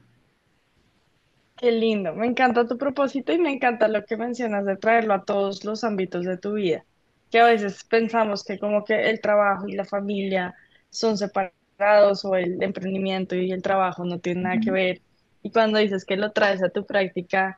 [1.55, 5.23] Qué lindo, me encanta tu propósito y me encanta lo que mencionas de traerlo a
[5.23, 6.83] todos los ámbitos de tu vida
[7.31, 10.55] que a veces pensamos que como que el trabajo y la familia
[10.89, 15.01] son separados o el emprendimiento y el trabajo no tienen nada que ver.
[15.43, 17.57] Y cuando dices que lo traes a tu práctica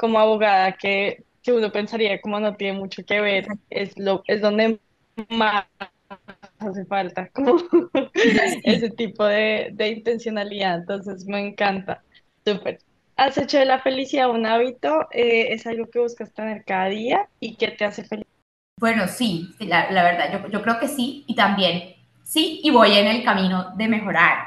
[0.00, 4.40] como abogada, que, que uno pensaría como no tiene mucho que ver, es, lo, es
[4.40, 4.80] donde
[5.28, 5.66] más
[6.58, 7.56] hace falta como
[8.64, 10.78] ese tipo de, de intencionalidad.
[10.78, 12.02] Entonces me encanta.
[12.46, 12.78] Súper.
[13.16, 15.06] ¿Has hecho de la felicidad un hábito?
[15.12, 18.26] Eh, ¿es algo que buscas tener cada día y que te hace feliz?
[18.78, 23.06] Bueno, sí, la, verdad, yo, yo, creo que sí, y también sí, y voy en
[23.06, 24.38] el camino de mejorar,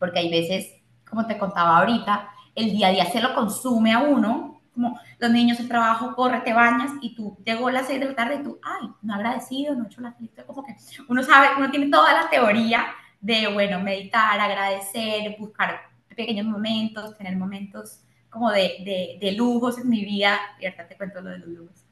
[0.00, 4.00] porque hay veces, como te contaba ahorita, el día a día se lo consume a
[4.00, 7.98] uno, como los niños, el trabajo, corre, te bañas, y tú llegó a las seis
[7.98, 10.76] de la tarde y tú, ay, no agradecido, no he hecho la felicidad, como que
[11.08, 12.86] uno sabe, uno tiene toda la teoría
[13.20, 15.80] de, bueno, meditar, agradecer, buscar
[16.14, 20.96] pequeños momentos, tener momentos como de, de, de lujos en mi vida, y ahorita te
[20.96, 21.86] cuento lo de los lujos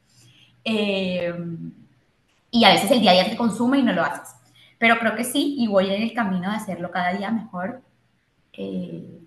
[0.65, 1.33] eh,
[2.49, 4.35] y a veces el día a día te consume y no lo haces.
[4.77, 7.81] Pero creo que sí, y voy en el camino de hacerlo cada día mejor.
[8.53, 9.21] Eh,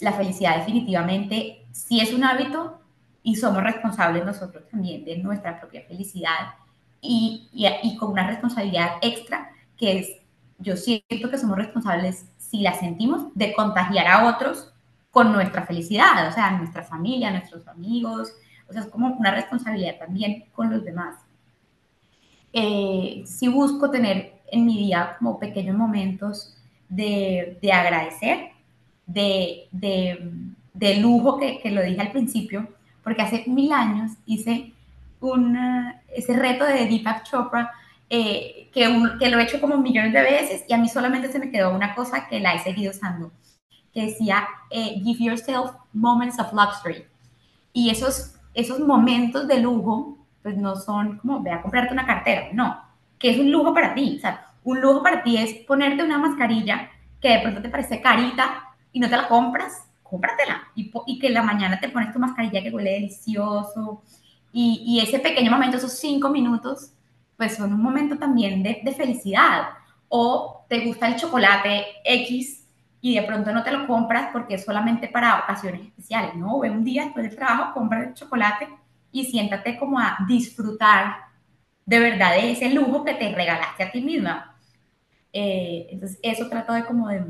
[0.00, 2.80] la felicidad definitivamente sí es un hábito
[3.22, 6.54] y somos responsables nosotros también de nuestra propia felicidad
[7.00, 10.08] y, y, y, con una responsabilidad extra que es,
[10.58, 14.72] yo siento que somos responsables, si la sentimos, de contagiar a otros
[15.10, 18.32] con nuestra felicidad, o sea, nuestra familia, nuestros amigos,
[18.68, 21.16] o sea, es como una responsabilidad también con los demás.
[22.52, 26.56] Eh, sí busco tener en mi día como pequeños momentos
[26.88, 28.50] de, de agradecer,
[29.06, 30.32] de, de,
[30.74, 32.68] de lujo que, que, lo dije al principio,
[33.02, 34.72] porque hace mil años hice
[35.20, 35.58] un,
[36.08, 37.70] ese reto de Deepak Chopra,
[38.10, 41.38] eh, que, que lo he hecho como millones de veces y a mí solamente se
[41.38, 43.32] me quedó una cosa que la he seguido usando,
[43.94, 47.04] que decía, eh, give yourself moments of luxury.
[47.72, 52.48] Y esos esos momentos de lujo, pues no son como, ve a comprarte una cartera,
[52.52, 52.80] no,
[53.18, 56.18] que es un lujo para ti, o sea, un lujo para ti es ponerte una
[56.18, 61.18] mascarilla que de pronto te parece carita y no te la compras, cómpratela y, y
[61.18, 64.02] que la mañana te pones tu mascarilla que huele delicioso
[64.52, 66.92] y, ese pequeño momento, esos cinco minutos,
[67.36, 69.70] pues son un momento también de, de felicidad
[70.08, 72.68] o te gusta el chocolate X
[73.00, 76.60] y de pronto no te lo compras porque es solamente para ocasiones especiales, ¿no?
[76.60, 78.68] Ve un día después del trabajo, compra el chocolate
[79.10, 81.16] y siéntate como a disfrutar
[81.86, 84.56] de verdad de ese lujo que te regalaste a ti misma.
[85.32, 87.24] Eh, entonces, eso trato de como de,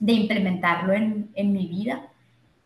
[0.00, 2.02] de implementarlo en, en, mi vida.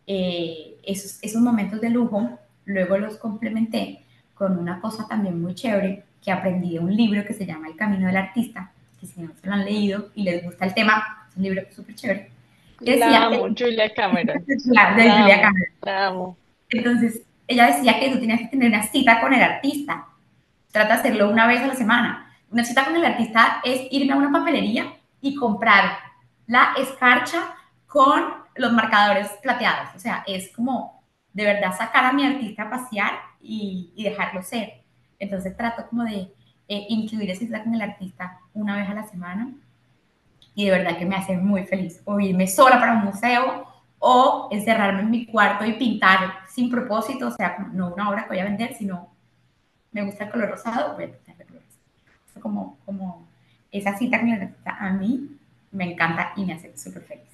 [0.07, 6.03] Eh, esos, esos momentos de lujo, luego los complementé con una cosa también muy chévere
[6.23, 9.31] que aprendí de un libro que se llama El Camino del Artista, que si no
[9.39, 12.29] se lo han leído y les gusta el tema, es un libro súper chévere.
[12.79, 14.43] Decía la amo, Julia Cameron.
[14.65, 15.73] la, de Julia Cameron.
[15.81, 16.37] La amo.
[16.69, 20.05] Entonces, ella decía que tú tenías que tener una cita con el artista.
[20.71, 22.31] Trata de hacerlo una vez a la semana.
[22.51, 25.97] Una cita con el artista es irme a una papelería y comprar
[26.49, 28.23] la escarcha con
[28.55, 29.95] los marcadores plateados.
[29.95, 34.81] O sea, es como de verdad sacar a mi artista a pasear y, dejarlo ser.
[35.19, 36.33] Entonces trato como de
[36.67, 39.53] eh, incluir esa cita con el artista una vez a la semana
[40.55, 42.01] y de verdad que me hace muy feliz.
[42.05, 43.67] O irme sola para un museo
[43.99, 48.29] o encerrarme en mi cuarto y pintar sin propósito, o sea, no una obra que
[48.29, 49.09] voy a vender, sino
[49.91, 52.41] me gusta el color rosado, voy a pintar de color rosado.
[52.41, 53.27] Como, como
[53.71, 55.38] esa cita que me a mí
[55.71, 57.25] me encanta y me hace súper feliz.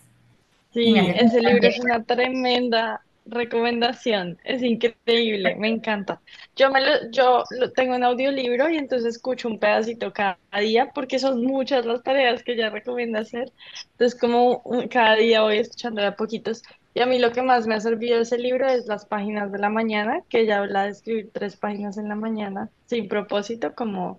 [0.73, 6.21] Sí, ese libro es una tremenda recomendación, es increíble, me encanta.
[6.55, 10.91] Yo me lo, yo lo tengo en audiolibro y entonces escucho un pedacito cada día
[10.93, 13.51] porque son muchas las tareas que ella recomienda hacer.
[13.91, 16.63] Entonces como cada día voy escuchando a poquitos.
[16.93, 19.59] Y a mí lo que más me ha servido ese libro es las páginas de
[19.59, 24.17] la mañana, que ella habla de escribir tres páginas en la mañana sin propósito, como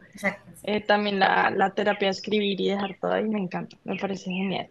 [0.63, 4.25] eh, también la, la, terapia de escribir y dejar todo ahí, me encanta, me parece
[4.25, 4.69] genial.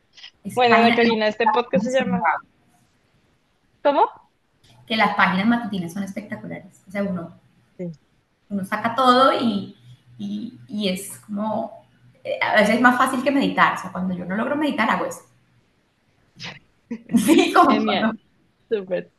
[0.53, 2.21] Bueno, Karina, este podcast se llama...
[3.81, 4.24] ¿Cómo?
[4.85, 6.83] Que las páginas matutinas son espectaculares.
[6.87, 7.33] O sea, uno,
[8.49, 9.75] uno saca todo y,
[10.17, 11.85] y, y, es como,
[12.23, 13.75] eh, a veces es más fácil que meditar.
[13.75, 15.21] O sea, cuando yo no logro meditar, hago eso.
[17.15, 18.19] Sí, como Genial,
[18.69, 19.09] súper.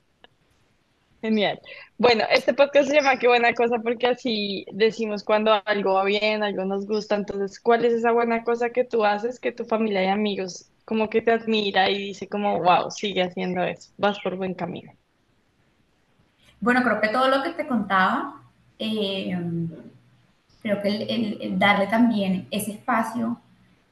[1.21, 1.61] Genial.
[1.99, 6.45] Bueno, este podcast se llama Qué buena cosa porque así decimos cuando algo va bien,
[6.45, 7.17] algo nos gusta.
[7.17, 11.11] Entonces, ¿cuál es esa buena cosa que tú haces que tu familia y amigos como
[11.11, 14.93] que te admira y dice como, wow, sigue haciendo eso, vas por buen camino?
[16.61, 18.41] Bueno, creo que todo lo que te contaba,
[18.79, 19.39] eh,
[20.63, 23.41] creo que el, darle también ese espacio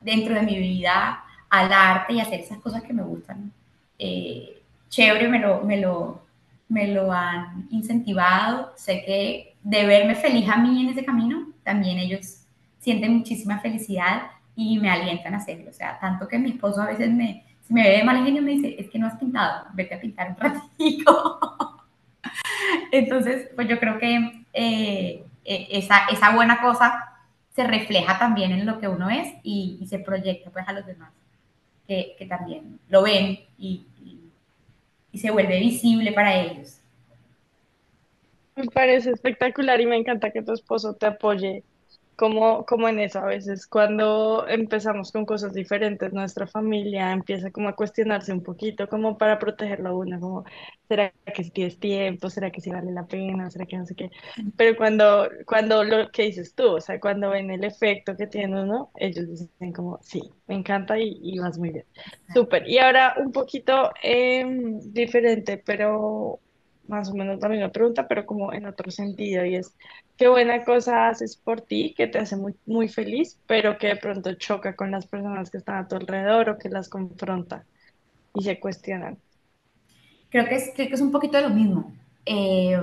[0.00, 3.52] dentro de mi vida al arte y hacer esas cosas que me gustan,
[3.98, 6.22] eh, chévere, me lo, me lo,
[6.68, 8.72] me lo han incentivado.
[8.76, 12.40] Sé que de verme feliz a mí en ese camino, también ellos
[12.80, 14.22] sienten muchísima felicidad
[14.56, 15.70] y me alientan a hacerlo.
[15.70, 18.42] O sea, tanto que mi esposo a veces me, si me ve de mal genio,
[18.42, 21.70] me dice, es que no has pintado, vete a pintar un ratito.
[22.92, 27.12] Entonces, pues yo creo que eh, e, esa, esa buena cosa
[27.54, 31.12] se refleja también en lo que uno es y, se proyecta pues a los demás,
[31.86, 33.86] que, que también lo ven y,
[35.12, 36.80] y se vuelve visible para ellos.
[38.56, 41.62] Me parece espectacular y me encanta que tu esposo te apoye
[42.16, 43.18] como, como en eso.
[43.20, 48.88] A veces cuando empezamos con cosas diferentes, nuestra familia empieza como a cuestionarse un poquito,
[48.88, 50.44] como para protegerlo a uno, como,
[50.88, 52.30] ¿será que si tienes tiempo?
[52.30, 53.50] ¿Será que si vale la pena?
[53.50, 54.10] ¿Será que no sé qué?
[54.56, 58.62] Pero cuando, cuando lo que dices tú, o sea, cuando ven el efecto que tiene
[58.62, 61.84] uno, ellos dicen como, sí, me encanta y, y vas muy bien.
[62.32, 62.68] Súper.
[62.68, 66.40] Y ahora un poquito em, diferente, pero
[66.88, 69.74] más o menos la misma pregunta, pero como en otro sentido, y es,
[70.16, 73.96] ¿qué buena cosa haces por ti que te hace muy, muy feliz, pero que de
[73.96, 77.64] pronto choca con las personas que están a tu alrededor o que las confronta
[78.34, 79.18] y se cuestionan?
[80.30, 81.92] Creo que es, creo que es un poquito de lo mismo.
[82.26, 82.78] Eh,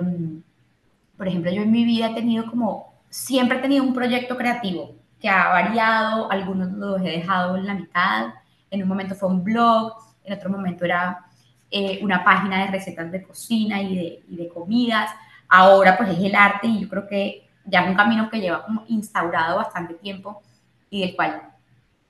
[1.18, 4.96] por ejemplo, yo en mi vida he tenido como, siempre he tenido un proyecto creativo
[5.20, 8.34] que ha variado, algunos los he dejado en la mitad,
[8.72, 9.94] en un momento fue un blog,
[10.24, 11.26] en otro momento era
[11.72, 15.10] eh, una página de recetas de cocina y de, y de, comidas.
[15.48, 18.66] Ahora pues es el arte y yo creo que ya es un camino que lleva
[18.66, 20.42] como instaurado bastante tiempo
[20.90, 21.42] y del cual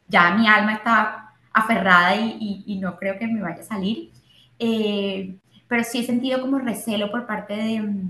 [0.07, 4.12] ya mi alma está aferrada y, y, no creo que me vaya a salir.
[4.57, 5.36] Eh,
[5.68, 8.09] pero sí he sentido como recelo por parte de,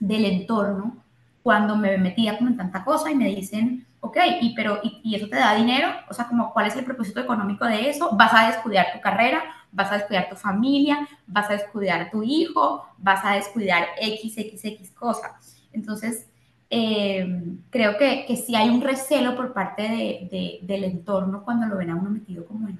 [0.00, 0.96] del entorno
[1.42, 5.28] cuando me metía como en tanta cosa y me dicen, ok, y, pero, y, eso
[5.28, 5.88] te da dinero?
[6.08, 8.10] O sea, como, ¿cuál es el propósito económico de eso?
[8.12, 9.42] ¿Vas a descuidar tu carrera?
[9.72, 15.56] vas a descuidar tu familia, vas a descuidar tu hijo, vas a descuidar XXX cosas.
[15.72, 16.28] Entonces,
[16.70, 21.76] eh, creo que, que sí hay un recelo por parte de, del entorno cuando lo
[21.76, 22.78] ven a uno metido como en,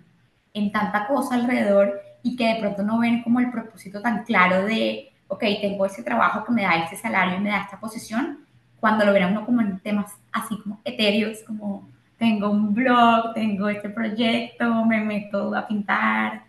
[0.54, 4.64] en tanta cosa alrededor y que de pronto no ven como el propósito tan claro
[4.64, 8.46] de, ok, tengo ese trabajo que me da este salario y me da esta posición,
[8.80, 13.68] cuando lo a uno como en temas así como etéreos, como tengo un blog, tengo
[13.68, 16.42] este proyecto, me meto a pintar,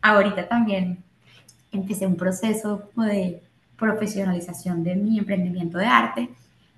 [0.00, 1.02] ahorita también
[1.70, 3.42] empecé un proceso de
[3.76, 6.28] profesionalización de mi emprendimiento de arte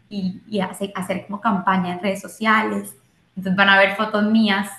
[0.08, 2.94] y, y hacer, hacer, como campaña en redes sociales.
[3.36, 4.70] Entonces van a ver fotos mías,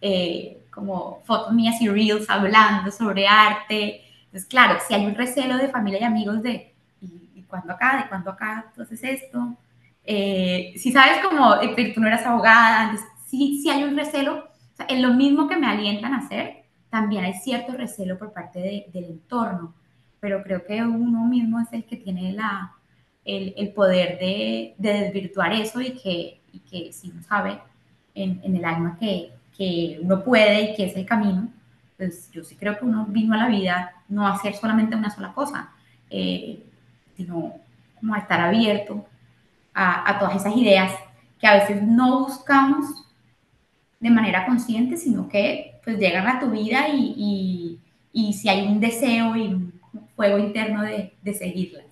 [0.00, 4.02] eh, como fotos mías y reels hablando sobre arte.
[4.24, 6.74] Entonces, claro, si hay un recelo de familia y amigos de,
[7.48, 8.02] ¿y, cuándo acá?
[8.02, 9.56] ¿De cuándo acá haces esto?
[10.04, 11.56] Eh, si sabes como,
[11.94, 12.94] tú no eras abogada,
[13.26, 16.64] si, si hay un recelo, o sea, en lo mismo que me alientan a hacer,
[16.90, 19.74] también hay cierto recelo por parte del entorno,
[20.20, 22.72] pero creo que uno mismo es el que tiene la,
[23.24, 27.60] el, el poder de, de, desvirtuar eso y que, y que si uno sabe
[28.14, 31.48] en, en el alma que, que, uno puede y que es el camino,
[31.98, 35.10] pues yo sí creo que uno vino a la vida no a hacer solamente una
[35.10, 35.70] sola cosa,
[36.08, 36.64] eh,
[37.18, 37.56] sino
[37.98, 39.04] como a estar abierto
[39.74, 40.92] a, a todas esas ideas
[41.38, 43.04] que a veces no buscamos
[44.00, 47.80] de manera consciente, sino que pues llegan a tu vida y,
[48.12, 49.80] y, si hay un deseo y un
[50.14, 51.84] fuego interno de, de seguirlas.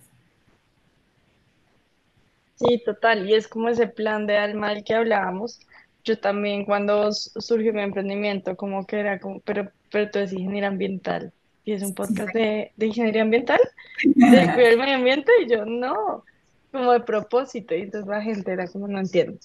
[2.57, 5.61] Sí, total, y es como ese plan de alma del que hablábamos.
[6.05, 10.69] Yo también cuando surgió mi emprendimiento, como que era como, pero, pero tú eres ingeniera
[10.69, 11.33] ambiental
[11.65, 13.61] y es un podcast de, de ingeniería ambiental,
[14.05, 14.13] de
[14.55, 16.25] cuidar el medio ambiente, y yo no,
[16.73, 19.39] como de propósito, y entonces la gente era como, no entiendo.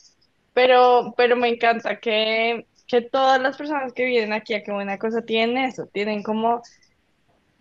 [0.54, 4.98] Pero, pero me encanta que que todas las personas que vienen aquí a Qué Buena
[5.00, 6.62] Cosa tienen eso, tienen como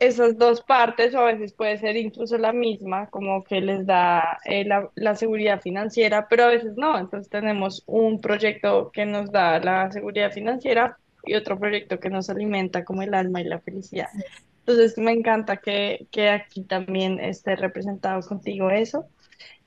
[0.01, 4.41] esas dos partes, o a veces puede ser incluso la misma, como que les da
[4.45, 6.99] eh, la, la, seguridad financiera, pero a veces no.
[6.99, 12.29] Entonces tenemos un proyecto que nos da la seguridad financiera y otro proyecto que nos
[12.29, 14.09] alimenta como el alma y la felicidad.
[14.61, 19.07] Entonces me encanta que, que aquí también esté representado contigo eso.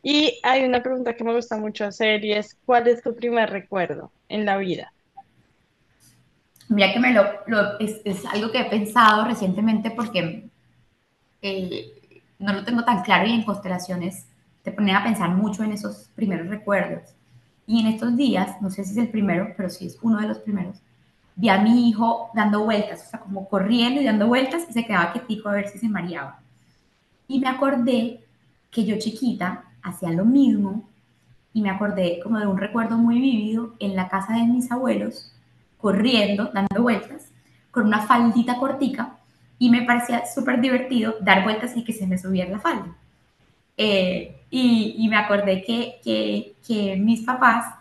[0.02, 3.50] Y hay una pregunta que me gusta mucho hacer y es, ¿cuál es tu primer
[3.50, 4.92] recuerdo en la vida?
[6.70, 10.50] Mira que me lo, es, es, algo que he pensado recientemente porque
[11.42, 14.26] eh, no lo tengo tan claro y en constelaciones
[14.64, 17.16] te ponen a pensar mucho en esos primeros recuerdos.
[17.66, 20.28] Y en estos días, no sé si es el primero, pero sí es uno de
[20.28, 20.82] los primeros,
[21.36, 24.86] vi a mi hijo dando vueltas, o sea, como corriendo y dando vueltas y se
[24.86, 26.40] quedaba quietico a ver si se mareaba.
[27.28, 28.24] Y me acordé
[28.70, 30.90] que yo chiquita hacía lo mismo
[31.54, 35.32] y me acordé como de un recuerdo muy vívido en la casa de mis abuelos,
[35.78, 37.30] corriendo, dando vueltas,
[37.72, 39.18] con una faldita cortica
[39.60, 42.96] y me parecía súper divertido dar vueltas y que se me subiera la falda.
[43.78, 47.74] Eh, y, y, me acordé que, que, que, mis papás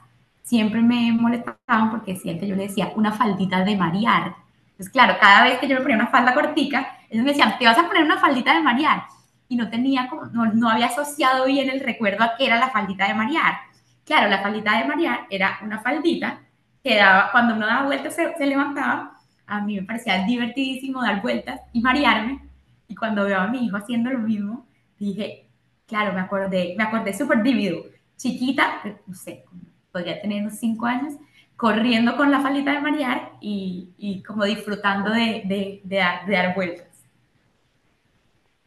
[0.42, 4.34] siempre me molestaban porque decían que yo le decía una faldita de marear.
[4.72, 7.66] Entonces, claro, cada vez que yo me ponía una falda cortica, ellos me decían, te
[7.66, 9.04] vas a poner una faldita de marear.
[9.48, 12.70] Y no tenía como, no, no había asociado bien el recuerdo a qué era la
[12.70, 13.54] faldita de marear.
[14.04, 16.40] Claro, la faldita de marear era una faldita
[16.82, 19.18] que daba, cuando uno daba vueltas se, se levantaba.
[19.46, 22.40] A mí me parecía divertidísimo dar vueltas y marearme.
[22.88, 24.66] Y cuando veo a mi hijo haciendo lo mismo,
[24.98, 25.42] dije,
[25.92, 27.84] Claro, me acordé, me acordé súper vívido.
[28.16, 29.44] Chiquita, no sé,
[29.92, 31.14] podría tener unos cinco años,
[31.56, 36.32] corriendo con la falita de marear y, y como disfrutando de, de, de, dar, de,
[36.32, 36.88] dar, vueltas.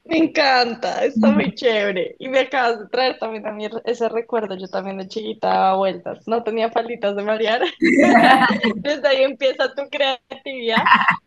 [0.06, 2.16] Me encanta, está muy chévere.
[2.20, 4.56] Y me acabas de traer también a mí ese recuerdo.
[4.56, 6.28] Yo también de chiquita daba vueltas.
[6.28, 7.64] No tenía falitas de marear.
[8.76, 10.84] Desde ahí empieza tu creatividad.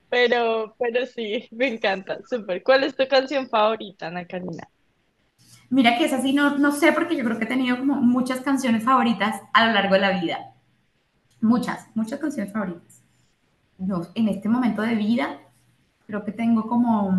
[0.08, 2.18] Pero, pero sí, me encanta.
[2.30, 2.62] Súper.
[2.62, 4.68] ¿Cuál es tu canción favorita, Ana Karina?
[5.70, 8.40] Mira que es así, no, no sé, porque yo creo que he tenido como muchas
[8.40, 10.54] canciones favoritas a lo largo de la vida.
[11.40, 13.02] Muchas, muchas canciones favoritas.
[13.78, 15.38] Yo, en este momento de vida,
[16.06, 17.10] creo que tengo como.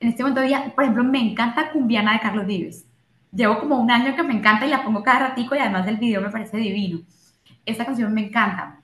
[0.00, 2.86] En este momento de vida, por ejemplo, me encanta Cumbiana de Carlos Vives.
[3.32, 5.98] Llevo como un año que me encanta y la pongo cada ratico y además del
[5.98, 7.00] video me parece divino.
[7.66, 8.80] Esa canción me encanta.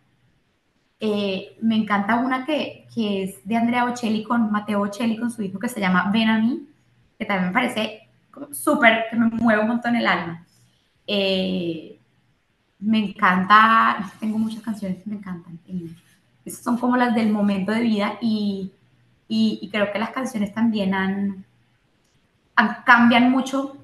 [1.01, 5.43] Eh, me encanta una que, que es de Andrea Bocelli con Mateo Bocelli con su
[5.43, 6.69] hijo que se llama Ven a mí,
[7.19, 8.04] que también me parece
[8.53, 10.45] súper, que me mueve un montón el alma.
[11.07, 11.99] Eh,
[12.79, 15.59] me encanta, tengo muchas canciones que me encantan.
[16.45, 18.73] Esas son como las del momento de vida y,
[19.29, 21.45] y, creo que las canciones también han,
[22.85, 23.77] cambian mucho.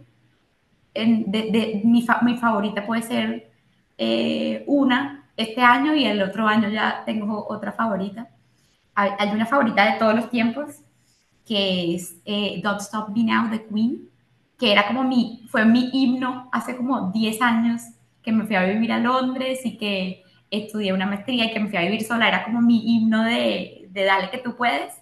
[0.93, 3.51] En, de, mi, mi, favorita puede ser
[3.97, 8.29] eh, una este año y el otro año ya tengo otra favorita.
[8.95, 10.83] Hay, hay una favorita de todos los tiempos
[11.47, 14.10] que es eh, Don't Stop Me Now de Queen
[14.61, 17.81] que era como mi, fue mi himno hace como 10 años
[18.23, 21.71] que me fui a vivir a Londres y que estudié una maestría y que me
[21.71, 24.93] fui a vivir sola, era como mi himno de, de dale que tú puedes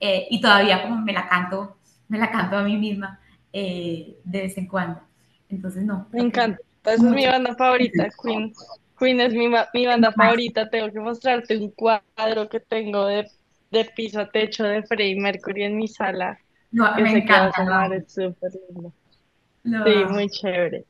[0.00, 1.76] eh, y todavía como me la canto,
[2.08, 3.20] me la canto a mí misma
[3.52, 5.02] eh, de vez en cuando.
[5.50, 6.08] Entonces, no.
[6.10, 8.54] Me encanta, esa es mi banda favorita, Queen.
[8.98, 13.28] Queen es mi, mi banda favorita, tengo que mostrarte un cuadro que tengo de,
[13.70, 16.38] de piso a techo de Freddie Mercury en mi sala
[16.74, 17.88] no, me encanta.
[19.64, 20.84] Sí, muy chévere.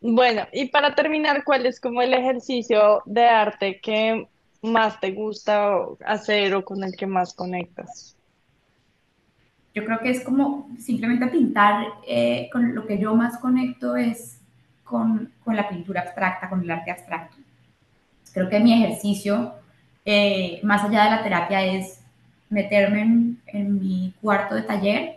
[0.00, 4.28] Bueno, y para terminar, ¿cuál es como el ejercicio de arte que
[4.62, 8.16] más te gusta hacer o con el que más conectas?
[9.74, 14.40] Yo creo que es como simplemente pintar, eh, con lo que yo más conecto es
[14.84, 17.36] con, con, la pintura abstracta, con el arte abstracto.
[18.32, 19.52] Creo que mi ejercicio,
[20.04, 21.97] eh, más allá de la terapia, es
[22.50, 25.16] meterme en, en mi cuarto de taller,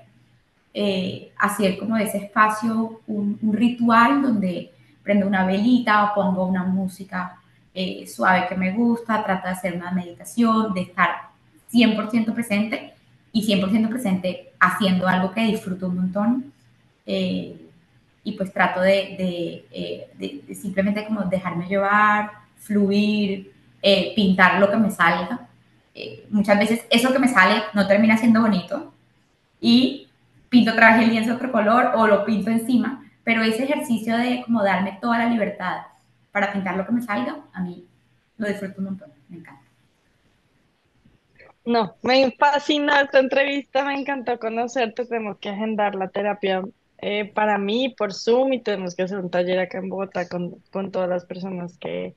[0.74, 4.72] eh, hacer como ese espacio un, un, ritual donde
[5.04, 7.38] prendo una velita o pongo una música
[7.74, 11.30] eh, suave que me gusta, trato de hacer una meditación, de estar
[11.74, 12.94] 100% presente
[13.34, 16.54] y 100% presente haciendo algo que disfruto un montón.
[17.06, 17.68] Eh,
[18.24, 23.52] y pues trato de, de, eh, de, de, simplemente como dejarme llevar, fluir,
[23.82, 25.50] eh, pintar lo que me salga
[25.94, 28.94] eh, muchas veces eso que me sale no termina siendo bonito
[29.60, 30.08] y
[30.50, 34.42] pinto otra vez el lienzo otro color o lo pinto encima, pero ese ejercicio de
[34.44, 35.82] como darme toda la libertad
[36.32, 37.86] para pintar lo que me salga, a mí
[38.38, 39.62] lo disfruto un montón, me encanta.
[41.64, 46.64] No, me fascina esta entrevista, me encantó conocerte, tenemos que agendar la terapia
[46.98, 50.56] eh, para mí por Zoom y tenemos que hacer un taller acá en Bogotá con,
[50.72, 52.16] con todas las personas que,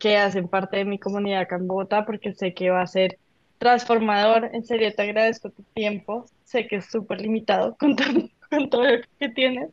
[0.00, 3.18] que hacen parte de mi comunidad acá en Bogotá, porque sé que va a ser
[3.58, 4.50] transformador.
[4.52, 6.24] En serio, te agradezco tu tiempo.
[6.44, 9.70] Sé que es súper limitado con todo, con todo lo que tienes.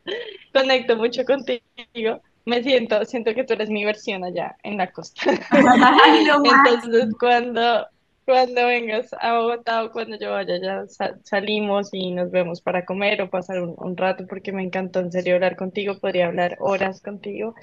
[0.52, 2.22] Conecto mucho contigo.
[2.44, 5.22] Me siento, siento que tú eres mi versión allá en la costa.
[5.52, 7.86] Entonces, cuando,
[8.24, 10.84] cuando vengas a Bogotá o cuando yo vaya, ya
[11.24, 15.12] salimos y nos vemos para comer o pasar un, un rato, porque me encantó en
[15.12, 15.98] serio hablar contigo.
[15.98, 17.54] Podría hablar horas contigo.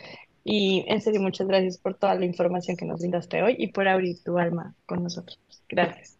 [0.45, 3.87] Y en serio, muchas gracias por toda la información que nos brindaste hoy y por
[3.89, 5.39] abrir tu alma con nosotros.
[5.69, 6.19] Gracias.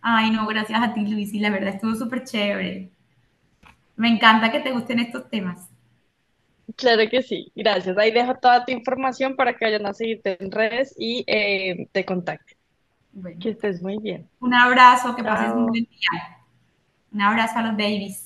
[0.00, 2.90] Ay, no, gracias a ti, Luis, y la verdad estuvo súper chévere.
[3.96, 5.68] Me encanta que te gusten estos temas.
[6.76, 7.96] Claro que sí, gracias.
[7.98, 12.04] Ahí dejo toda tu información para que vayan a seguirte en redes y eh, te
[12.04, 12.58] contacten.
[13.12, 14.30] Bueno, Que estés muy bien.
[14.40, 16.38] un abrazo, que pases un buen día.
[17.12, 18.25] Un abrazo a los babies.